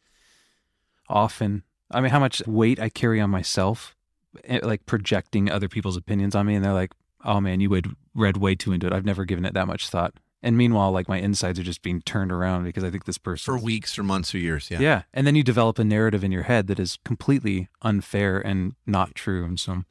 often, 1.07 1.63
I 1.91 2.01
mean, 2.01 2.11
how 2.11 2.19
much 2.19 2.45
weight 2.45 2.79
I 2.79 2.89
carry 2.89 3.19
on 3.19 3.29
myself, 3.29 3.95
eh, 4.43 4.59
like 4.63 4.85
projecting 4.85 5.49
other 5.49 5.67
people's 5.67 5.97
opinions 5.97 6.35
on 6.35 6.45
me, 6.45 6.55
and 6.55 6.63
they're 6.63 6.73
like, 6.73 6.93
"Oh 7.25 7.39
man, 7.41 7.59
you 7.59 7.69
would 7.69 7.95
read 8.13 8.37
way 8.37 8.55
too 8.55 8.71
into 8.71 8.87
it. 8.87 8.93
I've 8.93 9.05
never 9.05 9.25
given 9.25 9.45
it 9.45 9.53
that 9.53 9.67
much 9.67 9.89
thought." 9.89 10.13
And 10.41 10.57
meanwhile, 10.57 10.91
like 10.91 11.09
my 11.09 11.17
insides 11.19 11.59
are 11.59 11.63
just 11.63 11.81
being 11.81 12.01
turned 12.01 12.31
around 12.31 12.63
because 12.63 12.83
I 12.83 12.89
think 12.89 13.05
this 13.05 13.17
person 13.17 13.53
For 13.53 13.59
weeks 13.59 13.99
or 13.99 14.03
months 14.03 14.33
or 14.33 14.37
years. 14.37 14.69
Yeah. 14.71 14.79
Yeah. 14.79 15.01
And 15.13 15.27
then 15.27 15.35
you 15.35 15.43
develop 15.43 15.79
a 15.79 15.83
narrative 15.83 16.23
in 16.23 16.31
your 16.31 16.43
head 16.43 16.67
that 16.67 16.79
is 16.79 16.97
completely 17.03 17.67
unfair 17.81 18.39
and 18.39 18.73
not 18.85 19.15
true. 19.15 19.43
And 19.43 19.59
so 19.59 19.83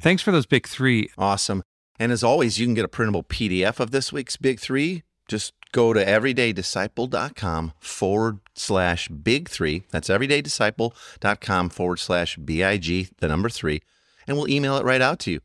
thanks 0.00 0.20
for 0.20 0.32
those 0.32 0.46
big 0.46 0.66
three. 0.66 1.10
Awesome. 1.16 1.62
And 1.98 2.10
as 2.10 2.24
always, 2.24 2.58
you 2.58 2.66
can 2.66 2.74
get 2.74 2.84
a 2.84 2.88
printable 2.88 3.22
PDF 3.22 3.78
of 3.78 3.92
this 3.92 4.12
week's 4.12 4.36
Big 4.36 4.58
Three. 4.58 5.04
Just 5.28 5.54
go 5.74 5.92
to 5.92 6.02
everydaydisciple.com 6.02 7.72
forward 7.80 8.38
slash 8.54 9.08
big 9.08 9.48
three. 9.48 9.82
That's 9.90 10.08
everydaydisciple.com 10.08 11.68
forward 11.70 11.98
slash 11.98 12.36
BIG, 12.36 13.08
the 13.18 13.28
number 13.28 13.48
three. 13.48 13.82
And 14.26 14.36
we'll 14.36 14.48
email 14.48 14.76
it 14.76 14.84
right 14.84 15.02
out 15.02 15.18
to 15.20 15.32
you. 15.32 15.40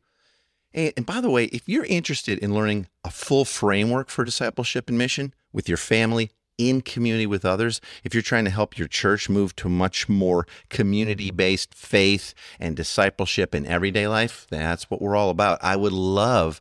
And, 0.72 0.92
and 0.96 1.04
by 1.04 1.20
the 1.20 1.28
way, 1.28 1.46
if 1.46 1.68
you're 1.68 1.84
interested 1.84 2.38
in 2.38 2.54
learning 2.54 2.86
a 3.04 3.10
full 3.10 3.44
framework 3.44 4.08
for 4.08 4.24
discipleship 4.24 4.88
and 4.88 4.96
mission 4.96 5.34
with 5.52 5.68
your 5.68 5.76
family, 5.76 6.30
in 6.58 6.82
community 6.82 7.26
with 7.26 7.44
others, 7.44 7.80
if 8.04 8.14
you're 8.14 8.22
trying 8.22 8.44
to 8.44 8.50
help 8.50 8.76
your 8.76 8.86
church 8.86 9.30
move 9.30 9.56
to 9.56 9.66
much 9.66 10.10
more 10.10 10.46
community 10.68 11.30
based 11.30 11.74
faith 11.74 12.34
and 12.58 12.76
discipleship 12.76 13.54
in 13.54 13.64
everyday 13.66 14.06
life, 14.06 14.46
that's 14.50 14.90
what 14.90 15.00
we're 15.00 15.16
all 15.16 15.30
about. 15.30 15.58
I 15.62 15.76
would 15.76 15.92
love 15.92 16.60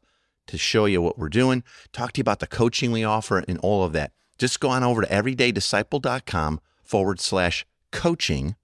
to 0.49 0.57
show 0.57 0.85
you 0.85 1.01
what 1.01 1.17
we're 1.17 1.29
doing, 1.29 1.63
talk 1.93 2.11
to 2.13 2.19
you 2.19 2.23
about 2.23 2.39
the 2.39 2.47
coaching 2.47 2.91
we 2.91 3.03
offer, 3.03 3.43
and 3.47 3.57
all 3.59 3.83
of 3.83 3.93
that. 3.93 4.11
Just 4.37 4.59
go 4.59 4.69
on 4.69 4.83
over 4.83 5.01
to 5.01 5.07
everydaydisciple.com 5.07 6.59
forward 6.83 7.19
slash 7.19 7.65
coaching, 7.91 8.55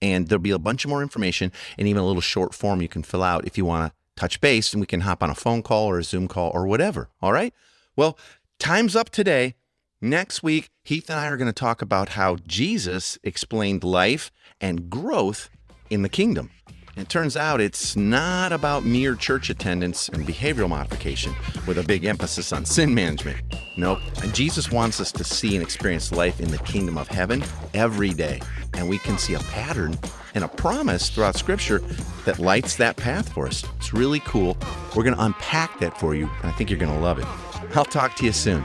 and 0.00 0.28
there'll 0.28 0.42
be 0.42 0.50
a 0.50 0.58
bunch 0.58 0.84
of 0.84 0.90
more 0.90 1.02
information 1.02 1.52
and 1.78 1.88
even 1.88 2.02
a 2.02 2.06
little 2.06 2.22
short 2.22 2.54
form 2.54 2.82
you 2.82 2.88
can 2.88 3.02
fill 3.02 3.22
out 3.22 3.46
if 3.46 3.56
you 3.56 3.64
want 3.64 3.90
to 3.90 3.96
touch 4.16 4.40
base, 4.40 4.72
and 4.72 4.80
we 4.80 4.86
can 4.86 5.00
hop 5.00 5.22
on 5.22 5.30
a 5.30 5.34
phone 5.34 5.62
call 5.62 5.86
or 5.86 5.98
a 5.98 6.04
Zoom 6.04 6.28
call 6.28 6.50
or 6.54 6.66
whatever. 6.66 7.08
All 7.20 7.32
right? 7.32 7.54
Well, 7.96 8.18
time's 8.58 8.94
up 8.94 9.10
today. 9.10 9.54
Next 10.00 10.42
week, 10.42 10.68
Heath 10.82 11.08
and 11.08 11.18
I 11.18 11.28
are 11.28 11.36
going 11.36 11.46
to 11.46 11.52
talk 11.52 11.80
about 11.80 12.10
how 12.10 12.36
Jesus 12.46 13.18
explained 13.22 13.84
life 13.84 14.32
and 14.60 14.90
growth 14.90 15.48
in 15.90 16.02
the 16.02 16.08
kingdom. 16.08 16.50
It 16.94 17.08
turns 17.08 17.38
out 17.38 17.62
it's 17.62 17.96
not 17.96 18.52
about 18.52 18.84
mere 18.84 19.14
church 19.14 19.48
attendance 19.48 20.10
and 20.10 20.26
behavioral 20.26 20.68
modification 20.68 21.34
with 21.66 21.78
a 21.78 21.82
big 21.82 22.04
emphasis 22.04 22.52
on 22.52 22.66
sin 22.66 22.94
management. 22.94 23.38
Nope. 23.78 24.00
And 24.22 24.34
Jesus 24.34 24.70
wants 24.70 25.00
us 25.00 25.10
to 25.12 25.24
see 25.24 25.56
and 25.56 25.62
experience 25.64 26.12
life 26.12 26.38
in 26.38 26.50
the 26.50 26.58
kingdom 26.58 26.98
of 26.98 27.08
heaven 27.08 27.42
every 27.72 28.10
day. 28.10 28.42
And 28.74 28.90
we 28.90 28.98
can 28.98 29.16
see 29.16 29.32
a 29.32 29.38
pattern 29.38 29.98
and 30.34 30.44
a 30.44 30.48
promise 30.48 31.08
throughout 31.08 31.36
Scripture 31.36 31.78
that 32.26 32.38
lights 32.38 32.76
that 32.76 32.96
path 32.96 33.32
for 33.32 33.46
us. 33.46 33.64
It's 33.78 33.94
really 33.94 34.20
cool. 34.20 34.58
We're 34.94 35.04
going 35.04 35.16
to 35.16 35.24
unpack 35.24 35.78
that 35.80 35.98
for 35.98 36.14
you, 36.14 36.28
and 36.42 36.50
I 36.50 36.52
think 36.52 36.68
you're 36.68 36.78
going 36.78 36.94
to 36.94 37.00
love 37.00 37.18
it. 37.18 37.26
I'll 37.74 37.86
talk 37.86 38.16
to 38.16 38.26
you 38.26 38.32
soon. 38.32 38.64